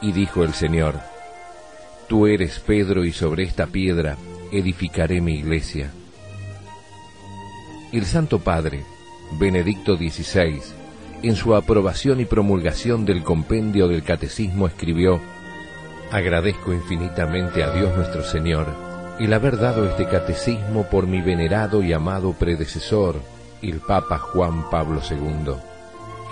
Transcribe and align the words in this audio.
Y 0.00 0.12
dijo 0.12 0.44
el 0.44 0.52
Señor, 0.52 1.00
Tú 2.08 2.26
eres 2.26 2.58
Pedro 2.60 3.04
y 3.04 3.12
sobre 3.12 3.44
esta 3.44 3.66
piedra 3.66 4.16
edificaré 4.52 5.20
mi 5.20 5.34
iglesia. 5.34 5.90
El 7.92 8.04
Santo 8.04 8.40
Padre, 8.40 8.84
Benedicto 9.38 9.96
XVI, 9.96 10.60
en 11.22 11.36
su 11.36 11.54
aprobación 11.54 12.20
y 12.20 12.24
promulgación 12.24 13.04
del 13.04 13.22
compendio 13.22 13.88
del 13.88 14.02
Catecismo 14.02 14.66
escribió, 14.66 15.20
Agradezco 16.10 16.72
infinitamente 16.72 17.64
a 17.64 17.70
Dios 17.70 17.96
nuestro 17.96 18.22
Señor 18.22 18.84
el 19.18 19.32
haber 19.32 19.58
dado 19.58 19.86
este 19.86 20.06
catecismo 20.06 20.84
por 20.84 21.06
mi 21.06 21.22
venerado 21.22 21.82
y 21.82 21.92
amado 21.92 22.32
predecesor, 22.32 23.20
el 23.62 23.78
Papa 23.78 24.18
Juan 24.18 24.68
Pablo 24.70 25.00
II. 25.08 25.54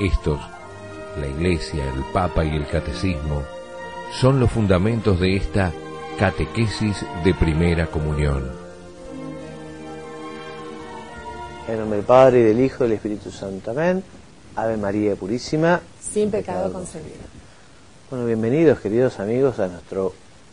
Estos, 0.00 0.40
la 1.16 1.26
Iglesia, 1.26 1.84
el 1.84 2.04
Papa 2.12 2.44
y 2.44 2.56
el 2.56 2.66
Catecismo, 2.66 3.42
son 4.12 4.40
los 4.40 4.50
fundamentos 4.50 5.20
de 5.20 5.36
esta 5.36 5.72
catequesis 6.18 7.04
de 7.24 7.34
primera 7.34 7.86
comunión. 7.86 8.50
En 11.68 11.78
nombre 11.78 11.96
del 11.98 12.06
Padre 12.06 12.40
y 12.40 12.42
del 12.42 12.60
Hijo 12.60 12.84
y 12.84 12.88
del 12.88 12.96
Espíritu 12.96 13.30
Santo. 13.30 13.70
Amén. 13.70 14.02
Ave 14.56 14.76
María 14.76 15.16
Purísima. 15.16 15.80
Sin 16.00 16.30
pecado 16.30 16.72
concebido. 16.72 17.16
Bueno, 18.10 18.26
bienvenidos 18.26 18.80
queridos 18.80 19.18
amigos 19.20 19.58
a 19.58 19.68
nuestro 19.68 20.12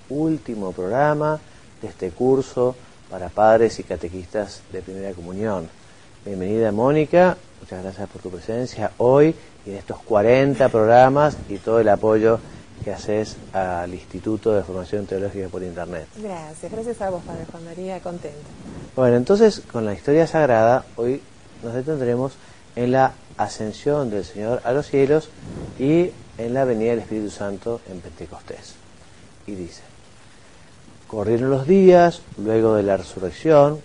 último 0.09 0.72
programa 0.72 1.39
de 1.81 1.88
este 1.88 2.12
curso 2.12 2.76
para 3.09 3.30
padres 3.30 3.80
y 3.80 3.84
catequistas 3.84 4.62
de 4.72 4.81
primera 4.81 5.12
comunión. 5.14 5.67
Bienvenida 6.26 6.72
Mónica, 6.72 7.38
muchas 7.59 7.84
gracias 7.84 8.09
por 8.09 8.22
tu 8.22 8.30
presencia 8.30 8.91
hoy 8.98 9.36
y 9.66 9.72
en 9.72 9.77
estos 9.77 10.00
40 10.00 10.70
programas 10.70 11.38
y 11.50 11.58
todo 11.58 11.80
el 11.80 11.90
apoyo 11.90 12.40
que 12.84 12.94
haces 12.94 13.38
al 13.54 13.94
Instituto 13.94 14.54
de 14.54 14.63
Formación 14.63 15.06
Teológica 15.06 15.50
por 15.50 15.64
Internet. 15.64 16.08
Gracias, 16.17 16.72
gracias 16.72 17.02
a 17.02 17.09
vos, 17.09 17.23
Padre 17.23 17.45
Juan 17.52 17.66
María, 17.66 18.00
contento. 18.00 18.38
Bueno, 18.95 19.17
entonces 19.17 19.61
con 19.72 19.86
la 19.86 19.94
historia 19.94 20.28
sagrada 20.28 20.86
hoy 20.95 21.22
nos 21.64 21.73
detendremos 21.73 22.33
en 22.75 22.92
la 22.92 23.14
ascensión 23.38 24.09
del 24.09 24.23
Señor 24.23 24.61
a 24.64 24.72
los 24.72 24.88
cielos 24.88 25.30
y 25.78 26.11
en 26.38 26.53
la 26.53 26.66
venida 26.66 26.92
del 26.92 27.00
Espíritu 27.00 27.30
Santo 27.30 27.81
en 27.89 28.00
Pentecostés. 28.00 28.76
Y 29.48 29.55
dice, 29.55 29.81
corrieron 31.08 31.50
los 31.50 31.67
días, 31.67 32.22
luego 32.38 32.76
de 32.76 32.83
la 32.83 32.98
resurrección, 32.98 33.80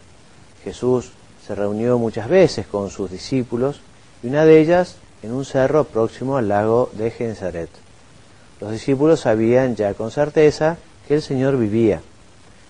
Jesús 0.62 1.12
se 1.46 1.54
reunió 1.54 1.98
muchas 1.98 2.28
veces 2.28 2.66
con 2.66 2.90
sus 2.90 3.10
discípulos 3.10 3.80
y 4.22 4.28
una 4.28 4.44
de 4.44 4.60
ellas 4.60 4.96
en 5.22 5.32
un 5.32 5.44
cerro 5.44 5.84
próximo 5.84 6.36
al 6.36 6.48
lago 6.48 6.90
de 6.94 7.10
Genzaret. 7.10 7.68
Los 8.60 8.72
discípulos 8.72 9.20
sabían 9.20 9.76
ya 9.76 9.94
con 9.94 10.10
certeza 10.10 10.78
que 11.06 11.14
el 11.14 11.22
Señor 11.22 11.58
vivía, 11.58 12.00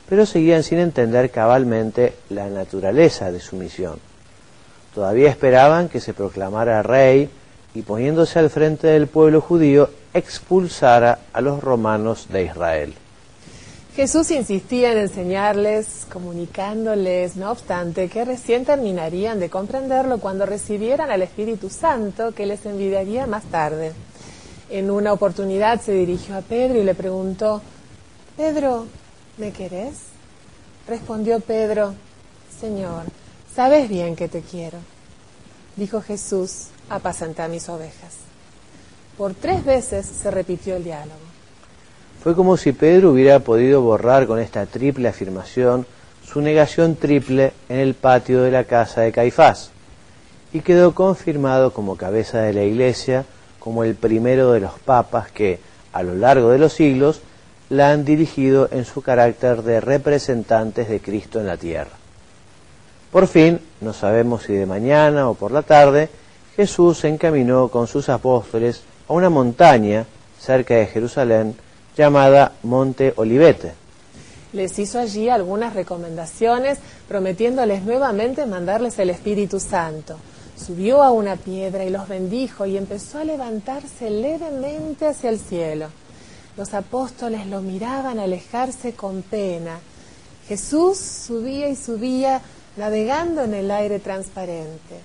pero 0.08 0.26
seguían 0.26 0.62
sin 0.64 0.78
entender 0.78 1.30
cabalmente 1.30 2.14
la 2.30 2.48
naturaleza 2.48 3.30
de 3.30 3.40
su 3.40 3.56
misión. 3.56 3.98
Todavía 4.94 5.30
esperaban 5.30 5.88
que 5.88 6.00
se 6.00 6.14
proclamara 6.14 6.82
rey 6.82 7.28
y 7.74 7.82
poniéndose 7.82 8.38
al 8.38 8.50
frente 8.50 8.88
del 8.88 9.06
pueblo 9.06 9.40
judío 9.40 9.90
expulsara 10.12 11.18
a 11.32 11.40
los 11.40 11.62
romanos 11.62 12.28
de 12.30 12.44
Israel. 12.44 12.94
Jesús 13.94 14.32
insistía 14.32 14.90
en 14.90 14.98
enseñarles, 14.98 16.04
comunicándoles, 16.12 17.36
no 17.36 17.52
obstante, 17.52 18.08
que 18.08 18.24
recién 18.24 18.64
terminarían 18.64 19.38
de 19.38 19.48
comprenderlo 19.48 20.18
cuando 20.18 20.46
recibieran 20.46 21.12
al 21.12 21.22
Espíritu 21.22 21.70
Santo 21.70 22.32
que 22.32 22.44
les 22.44 22.66
enviaría 22.66 23.28
más 23.28 23.44
tarde. 23.44 23.92
En 24.68 24.90
una 24.90 25.12
oportunidad 25.12 25.80
se 25.80 25.92
dirigió 25.92 26.36
a 26.36 26.40
Pedro 26.40 26.80
y 26.80 26.82
le 26.82 26.96
preguntó, 26.96 27.62
Pedro, 28.36 28.86
¿me 29.38 29.52
querés? 29.52 29.94
Respondió 30.88 31.38
Pedro, 31.38 31.94
Señor, 32.60 33.04
sabes 33.54 33.88
bien 33.88 34.16
que 34.16 34.26
te 34.26 34.40
quiero. 34.40 34.78
Dijo 35.76 36.02
Jesús, 36.02 36.66
apacenta 36.88 37.46
mis 37.46 37.68
ovejas. 37.68 38.14
Por 39.16 39.34
tres 39.34 39.64
veces 39.64 40.04
se 40.04 40.32
repitió 40.32 40.74
el 40.74 40.82
diálogo. 40.82 41.33
Fue 42.24 42.34
como 42.34 42.56
si 42.56 42.72
Pedro 42.72 43.10
hubiera 43.10 43.40
podido 43.40 43.82
borrar 43.82 44.26
con 44.26 44.38
esta 44.38 44.64
triple 44.64 45.08
afirmación 45.08 45.84
su 46.26 46.40
negación 46.40 46.96
triple 46.96 47.52
en 47.68 47.80
el 47.80 47.92
patio 47.92 48.40
de 48.40 48.50
la 48.50 48.64
casa 48.64 49.02
de 49.02 49.12
Caifás, 49.12 49.72
y 50.50 50.60
quedó 50.60 50.94
confirmado 50.94 51.74
como 51.74 51.98
cabeza 51.98 52.40
de 52.40 52.54
la 52.54 52.62
Iglesia, 52.62 53.26
como 53.58 53.84
el 53.84 53.94
primero 53.94 54.52
de 54.52 54.60
los 54.60 54.72
papas 54.78 55.30
que, 55.32 55.60
a 55.92 56.02
lo 56.02 56.14
largo 56.14 56.48
de 56.48 56.56
los 56.56 56.72
siglos, 56.72 57.20
la 57.68 57.90
han 57.90 58.06
dirigido 58.06 58.70
en 58.72 58.86
su 58.86 59.02
carácter 59.02 59.62
de 59.62 59.82
representantes 59.82 60.88
de 60.88 61.00
Cristo 61.00 61.40
en 61.40 61.46
la 61.46 61.58
tierra. 61.58 61.92
Por 63.12 63.26
fin, 63.26 63.60
no 63.82 63.92
sabemos 63.92 64.44
si 64.44 64.54
de 64.54 64.64
mañana 64.64 65.28
o 65.28 65.34
por 65.34 65.52
la 65.52 65.60
tarde, 65.60 66.08
Jesús 66.56 67.00
se 67.00 67.08
encaminó 67.08 67.68
con 67.68 67.86
sus 67.86 68.08
apóstoles 68.08 68.80
a 69.10 69.12
una 69.12 69.28
montaña 69.28 70.06
cerca 70.40 70.72
de 70.72 70.86
Jerusalén 70.86 71.54
llamada 71.96 72.52
Monte 72.62 73.12
Olivete. 73.16 73.72
Les 74.52 74.78
hizo 74.78 74.98
allí 74.98 75.28
algunas 75.28 75.74
recomendaciones, 75.74 76.78
prometiéndoles 77.08 77.82
nuevamente 77.82 78.46
mandarles 78.46 78.98
el 78.98 79.10
Espíritu 79.10 79.58
Santo. 79.58 80.16
Subió 80.56 81.02
a 81.02 81.10
una 81.10 81.36
piedra 81.36 81.84
y 81.84 81.90
los 81.90 82.08
bendijo 82.08 82.64
y 82.64 82.76
empezó 82.76 83.18
a 83.18 83.24
levantarse 83.24 84.10
levemente 84.10 85.08
hacia 85.08 85.30
el 85.30 85.40
cielo. 85.40 85.88
Los 86.56 86.72
apóstoles 86.72 87.46
lo 87.48 87.60
miraban 87.60 88.20
alejarse 88.20 88.92
con 88.92 89.22
pena. 89.22 89.78
Jesús 90.46 90.98
subía 90.98 91.68
y 91.68 91.74
subía 91.74 92.40
navegando 92.76 93.42
en 93.42 93.54
el 93.54 93.70
aire 93.72 93.98
transparente. 93.98 95.00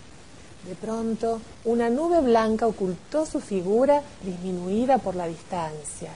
De 0.67 0.75
pronto, 0.75 1.41
una 1.65 1.89
nube 1.89 2.21
blanca 2.21 2.67
ocultó 2.67 3.25
su 3.25 3.39
figura 3.39 4.03
disminuida 4.23 4.99
por 4.99 5.15
la 5.15 5.27
distancia. 5.27 6.11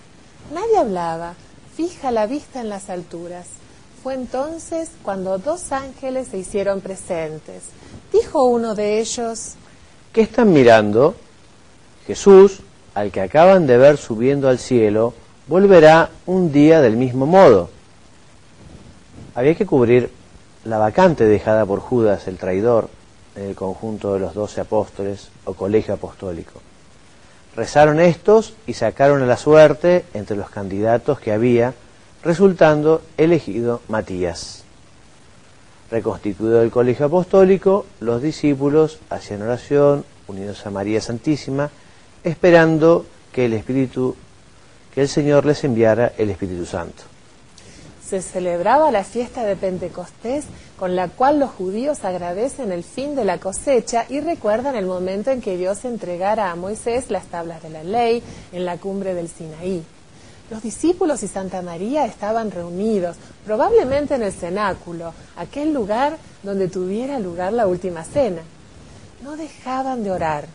Nadie 0.52 0.78
hablaba, 0.78 1.36
fija 1.76 2.12
la 2.12 2.28
vista 2.28 2.62
en 2.62 2.70
las 2.70 2.90
alturas. 2.90 3.48
Fue 4.02 4.16
entonces 4.16 4.90
cuando 5.02 5.38
dos 5.38 5.72
ángeles 5.72 6.28
se 6.28 6.38
hicieron 6.38 6.82
presentes. 6.82 7.64
Dijo 8.12 8.44
uno 8.46 8.76
de 8.76 9.00
ellos, 9.00 9.56
¿Qué 10.12 10.22
están 10.22 10.52
mirando? 10.52 11.16
Jesús, 12.06 12.60
al 12.94 13.12
que 13.12 13.22
acaban 13.22 13.66
de 13.66 13.78
ver 13.78 13.98
subiendo 13.98 14.50
al 14.50 14.60
cielo, 14.60 15.14
volverá 15.48 16.10
un 16.26 16.52
día 16.52 16.82
del 16.82 16.98
mismo 16.98 17.26
modo. 17.26 17.70
Había 19.36 19.56
que 19.56 19.66
cubrir 19.66 20.12
la 20.66 20.78
vacante 20.78 21.26
dejada 21.26 21.66
por 21.66 21.80
Judas, 21.80 22.28
el 22.28 22.38
traidor, 22.38 22.90
en 23.36 23.46
el 23.46 23.56
conjunto 23.56 24.14
de 24.14 24.20
los 24.20 24.36
doce 24.36 24.62
apóstoles 24.62 25.30
o 25.46 25.54
colegio 25.54 25.96
apostólico. 25.96 26.62
Rezaron 27.56 28.00
estos 28.00 28.56
y 28.66 28.74
sacaron 28.74 29.22
a 29.22 29.28
la 29.28 29.38
suerte 29.38 30.06
entre 30.14 30.36
los 30.36 30.50
candidatos 30.50 31.20
que 31.20 31.32
había, 31.32 31.74
resultando 32.24 33.02
elegido 33.18 33.82
Matías. 33.88 34.64
Reconstituido 35.92 36.62
el 36.64 36.72
colegio 36.72 37.06
apostólico, 37.06 37.86
los 38.00 38.22
discípulos 38.22 39.00
hacían 39.10 39.44
oración, 39.44 40.06
unidos 40.28 40.66
a 40.66 40.72
María 40.72 41.02
Santísima, 41.02 41.70
esperando 42.24 43.06
que 43.32 43.46
el 43.46 43.54
Espíritu, 43.54 44.16
que 44.94 45.02
el 45.02 45.10
Señor 45.10 45.46
les 45.46 45.64
enviara 45.64 46.14
el 46.18 46.32
Espíritu 46.32 46.66
Santo 46.66 47.13
se 48.22 48.22
celebraba 48.22 48.92
la 48.92 49.04
fiesta 49.04 49.44
de 49.44 49.56
Pentecostés, 49.56 50.46
con 50.78 50.96
la 50.96 51.08
cual 51.08 51.40
los 51.40 51.50
judíos 51.50 52.06
agradecen 52.06 52.72
el 52.72 52.84
fin 52.84 53.16
de 53.16 53.26
la 53.26 53.40
cosecha 53.40 54.06
y 54.08 54.20
recuerdan 54.20 54.76
el 54.76 54.86
momento 54.86 55.32
en 55.32 55.42
que 55.42 55.58
Dios 55.58 55.84
entregara 55.84 56.52
a 56.52 56.56
Moisés 56.56 57.10
las 57.10 57.26
tablas 57.26 57.64
de 57.64 57.72
la 57.72 57.84
ley 57.84 58.22
en 58.52 58.66
la 58.66 58.78
cumbre 58.78 59.16
del 59.16 59.30
Sinaí. 59.30 59.84
Los 60.52 60.62
discípulos 60.62 61.24
y 61.24 61.28
Santa 61.28 61.64
María 61.64 62.06
estaban 62.06 62.52
reunidos, 62.52 63.18
probablemente 63.46 64.14
en 64.14 64.22
el 64.22 64.32
cenáculo, 64.32 65.12
aquel 65.36 65.74
lugar 65.74 66.18
donde 66.44 66.68
tuviera 66.68 67.18
lugar 67.18 67.52
la 67.52 67.66
última 67.66 68.04
cena. 68.04 68.44
No 69.24 69.36
dejaban 69.38 70.04
de 70.04 70.12
orar. 70.12 70.46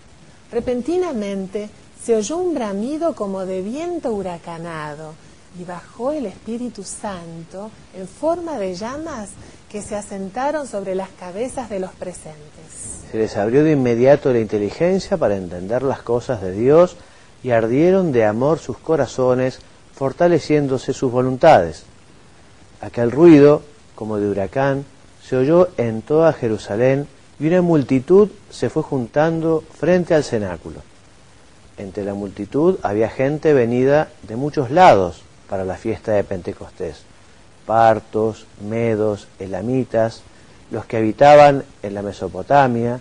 Repentinamente 0.53 1.71
se 2.01 2.15
oyó 2.15 2.37
un 2.37 2.55
bramido 2.55 3.17
como 3.17 3.45
de 3.47 3.63
viento 3.63 4.13
huracanado 4.13 5.15
y 5.59 5.65
bajó 5.65 6.13
el 6.13 6.27
Espíritu 6.27 6.85
Santo 6.85 7.71
en 7.97 8.07
forma 8.07 8.59
de 8.59 8.75
llamas 8.75 9.31
que 9.69 9.83
se 9.83 9.97
asentaron 9.97 10.67
sobre 10.67 10.95
las 10.95 11.09
cabezas 11.11 11.69
de 11.69 11.81
los 11.81 11.91
presentes. 11.93 13.07
Se 13.11 13.19
les 13.19 13.37
abrió 13.37 13.65
de 13.65 13.73
inmediato 13.73 14.33
la 14.33 14.39
inteligencia 14.39 15.17
para 15.17 15.37
entender 15.37 15.83
las 15.83 16.03
cosas 16.03 16.41
de 16.43 16.53
Dios 16.53 16.97
y 17.43 17.51
ardieron 17.51 18.13
de 18.13 18.25
amor 18.25 18.59
sus 18.59 18.79
corazones, 18.79 19.59
fortaleciéndose 19.95 20.93
sus 20.93 21.11
voluntades. 21.11 21.85
Aquel 22.81 23.11
ruido, 23.11 23.63
como 23.95 24.19
de 24.19 24.29
huracán, 24.29 24.85
se 25.23 25.37
oyó 25.37 25.69
en 25.77 26.03
toda 26.03 26.33
Jerusalén 26.33 27.09
y 27.41 27.49
una 27.49 27.63
multitud 27.63 28.29
se 28.51 28.71
fue 28.71 28.83
juntando 28.83 29.65
frente 29.79 30.15
al 30.15 30.25
cenáculo. 30.25 30.83
entre 31.77 32.03
la 32.03 32.15
multitud 32.15 32.77
había 32.83 33.09
gente 33.09 33.53
venida 33.53 34.09
de 34.27 34.35
muchos 34.35 34.73
lados 34.73 35.23
para 35.49 35.65
la 35.65 35.77
fiesta 35.77 36.13
de 36.13 36.25
Pentecostés. 36.25 37.03
Partos, 37.67 38.47
medos, 38.67 39.29
elamitas, 39.39 40.23
los 40.71 40.85
que 40.87 40.99
habitaban 40.99 41.65
en 41.83 41.95
la 41.95 42.03
Mesopotamia, 42.03 43.01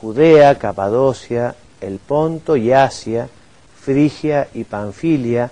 Judea, 0.00 0.58
Capadocia, 0.58 1.54
el 1.80 1.98
Ponto 1.98 2.56
y 2.56 2.72
Asia, 2.72 3.28
Frigia 3.80 4.48
y 4.54 4.64
Panfilia, 4.64 5.50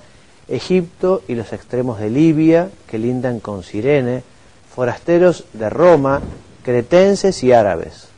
Egipto 0.49 1.23
y 1.27 1.35
los 1.35 1.53
extremos 1.53 1.99
de 1.99 2.11
Libia, 2.11 2.71
que 2.87 2.99
lindan 2.99 3.41
con 3.41 3.63
Sirene, 3.63 4.23
forasteros 4.75 5.45
de 5.53 5.71
Roma, 5.71 6.21
cretenses 6.63 7.43
y 7.43 7.53
árabes. 7.53 8.09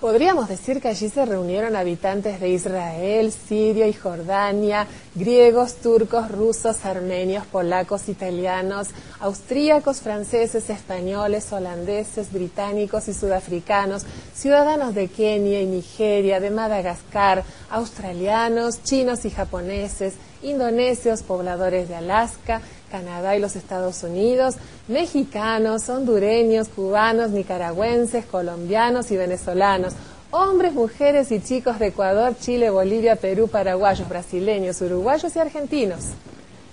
Podríamos 0.00 0.48
decir 0.48 0.80
que 0.80 0.86
allí 0.86 1.08
se 1.08 1.24
reunieron 1.24 1.74
habitantes 1.74 2.38
de 2.38 2.50
Israel, 2.50 3.32
Siria 3.32 3.88
y 3.88 3.92
Jordania, 3.92 4.86
griegos, 5.16 5.74
turcos, 5.74 6.30
rusos, 6.30 6.84
armenios, 6.84 7.44
polacos, 7.46 8.08
italianos, 8.08 8.90
austríacos, 9.18 10.00
franceses, 10.00 10.70
españoles, 10.70 11.52
holandeses, 11.52 12.32
británicos 12.32 13.08
y 13.08 13.12
sudafricanos, 13.12 14.06
ciudadanos 14.36 14.94
de 14.94 15.08
Kenia 15.08 15.60
y 15.62 15.66
Nigeria, 15.66 16.38
de 16.38 16.52
Madagascar, 16.52 17.42
australianos, 17.68 18.84
chinos 18.84 19.24
y 19.24 19.30
japoneses, 19.30 20.14
indonesios, 20.42 21.24
pobladores 21.24 21.88
de 21.88 21.96
Alaska, 21.96 22.60
Canadá 22.90 23.36
y 23.36 23.40
los 23.40 23.56
Estados 23.56 24.02
Unidos, 24.02 24.56
mexicanos, 24.88 25.88
hondureños, 25.88 26.68
cubanos, 26.68 27.30
nicaragüenses, 27.30 28.24
colombianos 28.26 29.10
y 29.10 29.16
venezolanos, 29.16 29.94
hombres, 30.30 30.72
mujeres 30.72 31.30
y 31.32 31.40
chicos 31.40 31.78
de 31.78 31.88
Ecuador, 31.88 32.34
Chile, 32.38 32.70
Bolivia, 32.70 33.16
Perú, 33.16 33.48
paraguayos, 33.48 34.08
brasileños, 34.08 34.80
uruguayos 34.80 35.34
y 35.34 35.38
argentinos. 35.38 36.00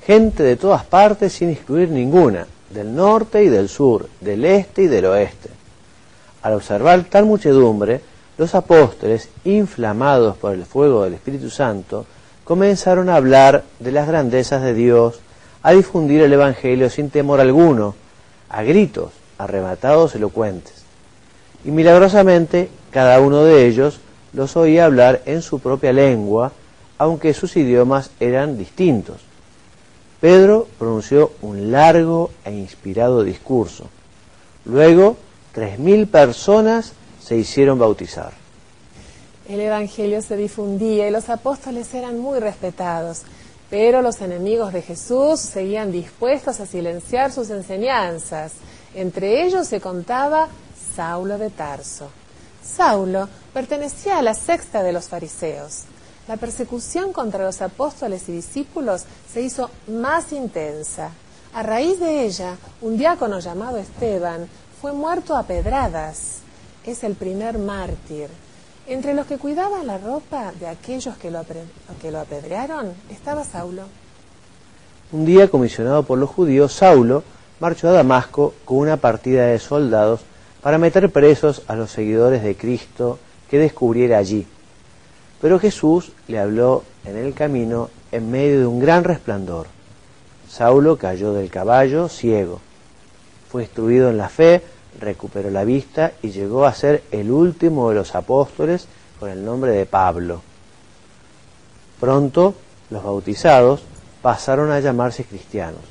Gente 0.05 0.43
de 0.43 0.55
todas 0.55 0.85
partes 0.85 1.33
sin 1.33 1.49
excluir 1.49 1.89
ninguna, 1.89 2.45
del 2.69 2.93
norte 2.93 3.43
y 3.43 3.49
del 3.49 3.69
sur, 3.69 4.09
del 4.21 4.45
este 4.45 4.83
y 4.83 4.87
del 4.87 5.05
oeste. 5.05 5.49
Al 6.41 6.53
observar 6.53 7.03
tal 7.05 7.25
muchedumbre, 7.25 8.01
los 8.37 8.53
apóstoles, 8.53 9.29
inflamados 9.45 10.37
por 10.37 10.53
el 10.53 10.65
fuego 10.65 11.03
del 11.03 11.13
Espíritu 11.13 11.49
Santo, 11.49 12.05
comenzaron 12.43 13.09
a 13.09 13.15
hablar 13.15 13.63
de 13.79 13.91
las 13.91 14.07
grandezas 14.07 14.61
de 14.61 14.73
Dios, 14.73 15.19
a 15.65 15.71
difundir 15.71 16.21
el 16.21 16.31
Evangelio 16.31 16.91
sin 16.91 17.09
temor 17.09 17.39
alguno, 17.39 17.95
a 18.49 18.61
gritos, 18.61 19.13
arrebatados, 19.39 20.13
elocuentes. 20.13 20.83
Y 21.63 21.71
milagrosamente 21.71 22.69
cada 22.91 23.19
uno 23.19 23.43
de 23.43 23.65
ellos 23.65 23.99
los 24.31 24.55
oía 24.57 24.85
hablar 24.85 25.23
en 25.25 25.41
su 25.41 25.57
propia 25.57 25.91
lengua, 25.91 26.51
aunque 26.99 27.33
sus 27.33 27.57
idiomas 27.57 28.11
eran 28.19 28.59
distintos. 28.59 29.21
Pedro 30.21 30.67
pronunció 30.77 31.31
un 31.41 31.71
largo 31.71 32.29
e 32.43 32.51
inspirado 32.51 33.23
discurso. 33.23 33.89
Luego, 34.65 35.17
tres 35.51 35.79
mil 35.79 36.05
personas 36.05 36.93
se 37.19 37.37
hicieron 37.37 37.79
bautizar. 37.79 38.33
El 39.49 39.61
Evangelio 39.61 40.21
se 40.21 40.37
difundía 40.37 41.07
y 41.07 41.11
los 41.11 41.27
apóstoles 41.29 41.91
eran 41.95 42.19
muy 42.19 42.37
respetados. 42.37 43.23
Pero 43.69 44.01
los 44.01 44.21
enemigos 44.21 44.73
de 44.73 44.81
Jesús 44.81 45.39
seguían 45.39 45.91
dispuestos 45.91 46.59
a 46.59 46.65
silenciar 46.65 47.31
sus 47.31 47.49
enseñanzas. 47.49 48.53
Entre 48.93 49.43
ellos 49.43 49.67
se 49.67 49.81
contaba 49.81 50.47
Saulo 50.95 51.37
de 51.37 51.49
Tarso. 51.49 52.09
Saulo 52.63 53.27
pertenecía 53.53 54.19
a 54.19 54.21
la 54.21 54.33
sexta 54.33 54.83
de 54.83 54.93
los 54.93 55.09
fariseos. 55.09 55.83
La 56.27 56.37
persecución 56.37 57.13
contra 57.13 57.43
los 57.43 57.61
apóstoles 57.61 58.27
y 58.29 58.31
discípulos 58.31 59.05
se 59.31 59.41
hizo 59.41 59.69
más 59.87 60.31
intensa. 60.31 61.11
A 61.53 61.63
raíz 61.63 61.99
de 61.99 62.25
ella, 62.25 62.57
un 62.81 62.97
diácono 62.97 63.39
llamado 63.39 63.77
Esteban 63.77 64.47
fue 64.81 64.93
muerto 64.93 65.35
a 65.35 65.43
pedradas. 65.43 66.39
Es 66.85 67.03
el 67.03 67.15
primer 67.15 67.57
mártir 67.57 68.29
entre 68.87 69.13
los 69.13 69.25
que 69.25 69.37
cuidaban 69.37 69.87
la 69.87 69.97
ropa 69.97 70.51
de 70.59 70.67
aquellos 70.67 71.17
que 71.17 71.31
lo, 71.31 71.43
que 72.01 72.11
lo 72.11 72.19
apedrearon 72.19 72.93
estaba 73.09 73.43
Saulo. 73.43 73.83
Un 75.11 75.25
día, 75.25 75.49
comisionado 75.49 76.03
por 76.03 76.17
los 76.17 76.29
judíos, 76.29 76.73
Saulo 76.73 77.23
marchó 77.59 77.89
a 77.89 77.93
Damasco 77.93 78.53
con 78.65 78.77
una 78.77 78.97
partida 78.97 79.47
de 79.47 79.59
soldados 79.59 80.21
para 80.61 80.77
meter 80.77 81.11
presos 81.11 81.63
a 81.67 81.75
los 81.75 81.91
seguidores 81.91 82.43
de 82.43 82.55
Cristo 82.55 83.19
que 83.49 83.59
descubriera 83.59 84.17
allí. 84.17 84.47
Pero 85.41 85.59
Jesús 85.59 86.11
le 86.27 86.39
habló 86.39 86.83
en 87.05 87.17
el 87.17 87.33
camino 87.33 87.89
en 88.11 88.31
medio 88.31 88.59
de 88.59 88.65
un 88.65 88.79
gran 88.79 89.03
resplandor. 89.03 89.67
Saulo 90.49 90.97
cayó 90.97 91.33
del 91.33 91.49
caballo 91.49 92.07
ciego. 92.07 92.61
Fue 93.51 93.63
instruido 93.63 94.09
en 94.09 94.17
la 94.17 94.29
fe, 94.29 94.63
recuperó 94.99 95.49
la 95.49 95.63
vista 95.63 96.13
y 96.21 96.31
llegó 96.31 96.65
a 96.65 96.73
ser 96.73 97.03
el 97.11 97.31
último 97.31 97.89
de 97.89 97.95
los 97.95 98.15
apóstoles 98.15 98.87
con 99.19 99.29
el 99.29 99.43
nombre 99.43 99.71
de 99.71 99.85
Pablo. 99.85 100.41
Pronto 101.99 102.55
los 102.89 103.03
bautizados 103.03 103.81
pasaron 104.21 104.71
a 104.71 104.79
llamarse 104.79 105.23
cristianos. 105.23 105.81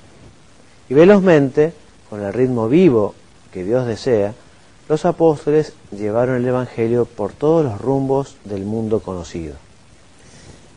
Y 0.88 0.94
velozmente, 0.94 1.72
con 2.10 2.22
el 2.22 2.32
ritmo 2.32 2.68
vivo 2.68 3.14
que 3.52 3.64
Dios 3.64 3.86
desea, 3.86 4.34
los 4.88 5.04
apóstoles 5.06 5.72
llevaron 5.92 6.36
el 6.36 6.46
Evangelio 6.46 7.06
por 7.06 7.32
todos 7.32 7.64
los 7.64 7.80
rumbos 7.80 8.36
del 8.44 8.64
mundo 8.64 9.00
conocido. 9.00 9.54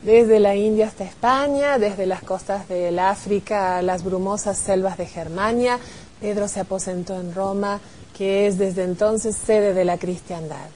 Desde 0.04 0.40
la 0.40 0.56
India 0.56 0.88
hasta 0.88 1.04
España, 1.04 1.80
desde 1.80 2.06
las 2.06 2.22
costas 2.22 2.70
del 2.70 3.00
África 3.00 3.78
a 3.78 3.82
las 3.82 4.04
brumosas 4.04 4.58
selvas 4.58 4.98
de 4.98 5.08
Germania, 5.08 5.80
Pedro 6.22 6.48
se 6.48 6.62
aposentó 6.62 7.20
en 7.20 7.34
Roma, 7.34 7.82
que 8.18 8.48
es 8.48 8.58
desde 8.58 8.84
entonces 8.84 9.36
sede 9.36 9.74
de 9.74 9.86
la 9.86 9.98
cristiandad. 9.98 10.68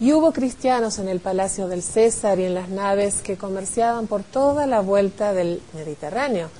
Y 0.00 0.12
hubo 0.12 0.32
cristianos 0.32 0.98
en 0.98 1.08
el 1.08 1.20
palacio 1.20 1.68
del 1.68 1.82
César 1.82 2.38
y 2.38 2.44
en 2.44 2.54
las 2.54 2.68
naves 2.68 3.16
que 3.22 3.36
comerciaban 3.36 4.06
por 4.06 4.22
toda 4.22 4.66
la 4.66 4.80
vuelta 4.80 5.32
del 5.32 5.60
Mediterráneo, 5.74 6.50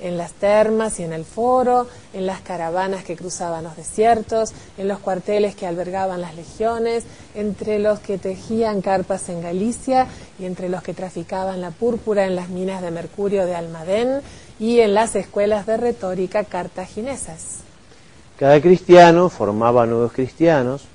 en 0.00 0.16
las 0.18 0.32
termas 0.32 0.98
y 1.00 1.04
en 1.04 1.12
el 1.12 1.24
foro, 1.24 1.86
en 2.12 2.26
las 2.26 2.40
caravanas 2.40 3.04
que 3.04 3.16
cruzaban 3.16 3.64
los 3.64 3.76
desiertos, 3.76 4.52
en 4.76 4.88
los 4.88 4.98
cuarteles 4.98 5.54
que 5.54 5.66
albergaban 5.66 6.20
las 6.20 6.34
legiones, 6.34 7.04
entre 7.34 7.78
los 7.78 8.00
que 8.00 8.18
tejían 8.18 8.80
carpas 8.80 9.28
en 9.28 9.42
Galicia 9.42 10.06
y 10.38 10.44
entre 10.44 10.68
los 10.68 10.82
que 10.82 10.94
traficaban 10.94 11.60
la 11.60 11.70
púrpura 11.70 12.26
en 12.26 12.36
las 12.36 12.48
minas 12.48 12.82
de 12.82 12.90
mercurio 12.90 13.46
de 13.46 13.54
Almadén 13.54 14.20
y 14.58 14.80
en 14.80 14.94
las 14.94 15.14
escuelas 15.16 15.66
de 15.66 15.76
retórica 15.76 16.44
cartaginesas. 16.44 17.64
Cada 18.38 18.60
cristiano 18.60 19.28
formaba 19.28 19.86
nuevos 19.86 20.12
cristianos 20.12 20.86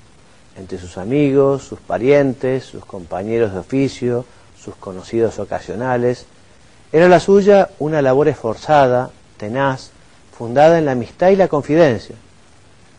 entre 0.58 0.78
sus 0.78 0.98
amigos, 0.98 1.62
sus 1.62 1.80
parientes, 1.80 2.64
sus 2.64 2.84
compañeros 2.84 3.54
de 3.54 3.60
oficio, 3.60 4.26
sus 4.62 4.76
conocidos 4.76 5.38
ocasionales. 5.38 6.26
Era 6.92 7.08
la 7.08 7.18
suya 7.18 7.70
una 7.78 8.02
labor 8.02 8.28
esforzada, 8.28 9.10
tenaz, 9.38 9.90
fundada 10.36 10.78
en 10.78 10.84
la 10.84 10.92
amistad 10.92 11.30
y 11.30 11.36
la 11.36 11.48
confidencia. 11.48 12.14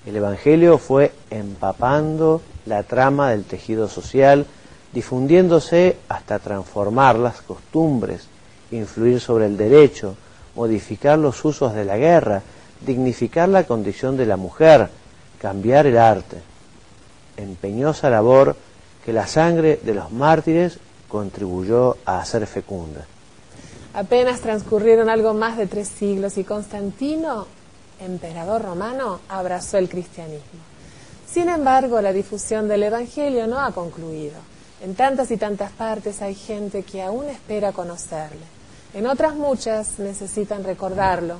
El 0.08 0.16
Evangelio 0.16 0.80
fue 0.80 1.12
empapando 1.30 2.42
la 2.66 2.82
trama 2.82 3.30
del 3.30 3.44
tejido 3.44 3.88
social, 3.88 4.48
difundiéndose 4.92 5.98
hasta 6.10 6.40
transformar 6.40 7.16
las 7.16 7.42
costumbres, 7.42 8.28
influir 8.72 9.20
sobre 9.20 9.46
el 9.46 9.56
derecho, 9.56 10.16
modificar 10.56 11.20
los 11.20 11.46
usos 11.46 11.76
de 11.76 11.86
la 11.86 11.98
guerra, 11.98 12.42
dignificar 12.86 13.50
la 13.50 13.64
condición 13.64 14.18
de 14.18 14.26
la 14.26 14.38
mujer, 14.38 14.90
cambiar 15.40 15.88
el 15.88 15.98
arte. 15.98 16.38
Empeñosa 17.38 18.10
labor 18.10 18.56
que 19.06 19.14
la 19.14 19.28
sangre 19.28 19.80
de 19.84 19.94
los 19.94 20.12
mártires 20.12 20.80
contribuyó 21.08 21.98
a 22.06 22.20
hacer 22.20 22.46
fecunda. 22.48 23.06
Apenas 23.94 24.40
transcurrieron 24.40 25.10
algo 25.10 25.34
más 25.34 25.58
de 25.58 25.68
tres 25.68 25.90
siglos 25.90 26.38
y 26.38 26.44
Constantino, 26.44 27.48
emperador 28.00 28.62
romano, 28.62 29.20
abrazó 29.28 29.78
el 29.78 29.90
cristianismo. 29.90 30.62
Sin 31.30 31.50
embargo, 31.50 32.02
la 32.02 32.14
difusión 32.14 32.68
del 32.68 32.84
Evangelio 32.84 33.48
no 33.48 33.60
ha 33.60 33.72
concluido. 33.72 34.38
En 34.82 34.96
tantas 34.96 35.30
y 35.32 35.38
tantas 35.38 35.72
partes 35.72 36.22
hay 36.22 36.36
gente 36.36 36.84
que 36.84 37.02
aún 37.02 37.26
espera 37.30 37.72
conocerle. 37.72 38.46
En 38.94 39.06
otras 39.06 39.36
muchas 39.36 40.00
necesitan 40.00 40.64
recordarlo, 40.64 41.40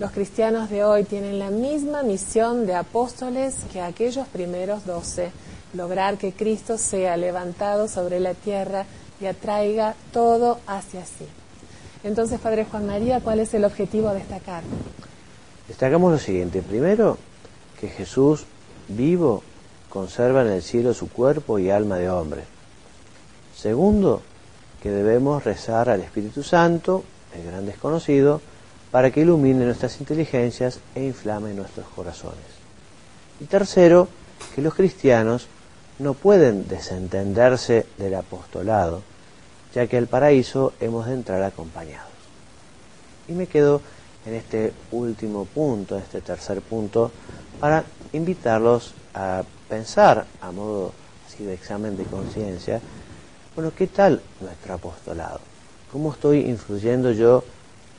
los 0.00 0.12
cristianos 0.12 0.70
de 0.70 0.82
hoy 0.82 1.04
tienen 1.04 1.38
la 1.38 1.50
misma 1.50 2.02
misión 2.02 2.66
de 2.66 2.74
apóstoles 2.74 3.54
que 3.70 3.82
aquellos 3.82 4.26
primeros 4.28 4.86
doce, 4.86 5.30
lograr 5.74 6.16
que 6.16 6.32
Cristo 6.32 6.78
sea 6.78 7.18
levantado 7.18 7.86
sobre 7.86 8.18
la 8.18 8.32
tierra 8.32 8.86
y 9.20 9.26
atraiga 9.26 9.94
todo 10.10 10.58
hacia 10.66 11.04
sí. 11.04 11.26
Entonces, 12.02 12.40
Padre 12.40 12.64
Juan 12.64 12.86
María, 12.86 13.20
¿cuál 13.20 13.40
es 13.40 13.52
el 13.52 13.66
objetivo 13.66 14.08
de 14.14 14.20
esta 14.20 14.38
carta? 14.38 14.70
Destacamos 15.68 16.10
lo 16.10 16.18
siguiente. 16.18 16.62
Primero, 16.62 17.18
que 17.78 17.88
Jesús 17.88 18.46
vivo 18.88 19.42
conserva 19.90 20.40
en 20.40 20.48
el 20.48 20.62
cielo 20.62 20.94
su 20.94 21.10
cuerpo 21.10 21.58
y 21.58 21.68
alma 21.68 21.96
de 21.96 22.08
hombre. 22.08 22.44
Segundo, 23.54 24.22
que 24.82 24.90
debemos 24.90 25.44
rezar 25.44 25.90
al 25.90 26.00
Espíritu 26.00 26.42
Santo, 26.42 27.04
el 27.36 27.44
gran 27.44 27.66
desconocido, 27.66 28.40
para 28.90 29.10
que 29.10 29.20
ilumine 29.20 29.64
nuestras 29.64 30.00
inteligencias 30.00 30.80
e 30.94 31.04
inflame 31.04 31.54
nuestros 31.54 31.86
corazones. 31.86 32.60
Y 33.40 33.44
tercero, 33.44 34.08
que 34.54 34.62
los 34.62 34.74
cristianos 34.74 35.46
no 35.98 36.14
pueden 36.14 36.66
desentenderse 36.66 37.86
del 37.98 38.14
apostolado, 38.14 39.02
ya 39.74 39.86
que 39.86 39.96
al 39.96 40.06
paraíso 40.06 40.72
hemos 40.80 41.06
de 41.06 41.14
entrar 41.14 41.42
acompañados. 41.42 42.10
Y 43.28 43.32
me 43.32 43.46
quedo 43.46 43.80
en 44.26 44.34
este 44.34 44.72
último 44.90 45.44
punto, 45.44 45.96
en 45.96 46.02
este 46.02 46.20
tercer 46.20 46.60
punto, 46.60 47.12
para 47.60 47.84
invitarlos 48.12 48.94
a 49.14 49.42
pensar 49.68 50.26
a 50.40 50.50
modo 50.50 50.92
así 51.28 51.44
de 51.44 51.54
examen 51.54 51.96
de 51.96 52.04
conciencia, 52.04 52.80
bueno, 53.54 53.72
¿qué 53.76 53.86
tal 53.86 54.20
nuestro 54.40 54.74
apostolado? 54.74 55.40
¿Cómo 55.92 56.12
estoy 56.12 56.40
influyendo 56.40 57.12
yo 57.12 57.44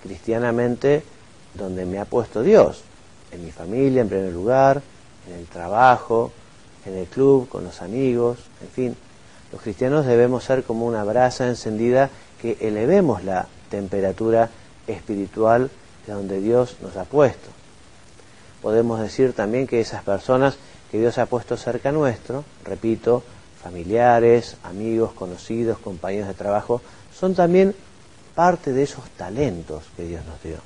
cristianamente 0.01 1.03
donde 1.53 1.85
me 1.85 1.99
ha 1.99 2.05
puesto 2.05 2.41
Dios? 2.41 2.83
En 3.31 3.45
mi 3.45 3.51
familia, 3.51 4.01
en 4.01 4.09
primer 4.09 4.33
lugar, 4.33 4.81
en 5.27 5.39
el 5.39 5.45
trabajo, 5.47 6.31
en 6.85 6.97
el 6.97 7.07
club, 7.07 7.47
con 7.47 7.63
los 7.63 7.81
amigos, 7.81 8.39
en 8.61 8.67
fin. 8.69 8.97
Los 9.51 9.61
cristianos 9.61 10.05
debemos 10.05 10.43
ser 10.43 10.63
como 10.63 10.85
una 10.85 11.03
brasa 11.03 11.47
encendida 11.47 12.09
que 12.41 12.57
elevemos 12.61 13.23
la 13.23 13.47
temperatura 13.69 14.49
espiritual 14.87 15.69
de 16.07 16.13
donde 16.13 16.39
Dios 16.39 16.77
nos 16.81 16.95
ha 16.97 17.03
puesto. 17.03 17.49
Podemos 18.61 18.99
decir 18.99 19.33
también 19.33 19.67
que 19.67 19.81
esas 19.81 20.03
personas 20.03 20.57
que 20.89 20.99
Dios 20.99 21.17
ha 21.17 21.25
puesto 21.25 21.57
cerca 21.57 21.91
nuestro, 21.91 22.43
repito, 22.63 23.23
familiares, 23.61 24.57
amigos, 24.63 25.13
conocidos, 25.13 25.79
compañeros 25.79 26.27
de 26.27 26.33
trabajo, 26.33 26.81
son 27.13 27.35
también 27.35 27.75
parte 28.35 28.73
de 28.73 28.83
esos 28.83 29.09
talentos 29.11 29.83
que 29.95 30.03
Dios 30.03 30.25
nos 30.25 30.41
dio. 30.43 30.57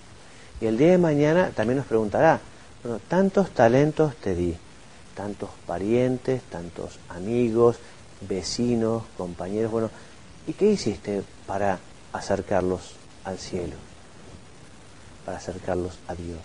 Y 0.61 0.67
el 0.67 0.77
día 0.77 0.91
de 0.91 0.97
mañana 0.97 1.51
también 1.55 1.77
nos 1.77 1.85
preguntará, 1.85 2.39
bueno, 2.83 2.99
tantos 3.07 3.51
talentos 3.51 4.15
te 4.15 4.35
di, 4.35 4.55
tantos 5.15 5.49
parientes, 5.65 6.41
tantos 6.43 6.99
amigos, 7.09 7.77
vecinos, 8.21 9.03
compañeros, 9.17 9.71
bueno, 9.71 9.89
¿y 10.47 10.53
qué 10.53 10.71
hiciste 10.71 11.23
para 11.45 11.79
acercarlos 12.13 12.93
al 13.23 13.37
cielo? 13.37 13.73
Para 15.25 15.37
acercarlos 15.37 15.97
a 16.07 16.15
Dios. 16.15 16.39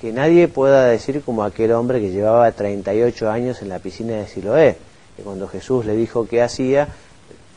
Que 0.00 0.12
nadie 0.12 0.48
pueda 0.48 0.86
decir 0.86 1.22
como 1.22 1.44
aquel 1.44 1.72
hombre 1.72 2.00
que 2.00 2.10
llevaba 2.10 2.50
38 2.50 3.30
años 3.30 3.62
en 3.62 3.68
la 3.68 3.78
piscina 3.78 4.14
de 4.14 4.26
Siloé, 4.26 4.76
que 5.16 5.22
cuando 5.22 5.46
Jesús 5.46 5.84
le 5.84 5.94
dijo 5.94 6.26
qué 6.26 6.42
hacía, 6.42 6.88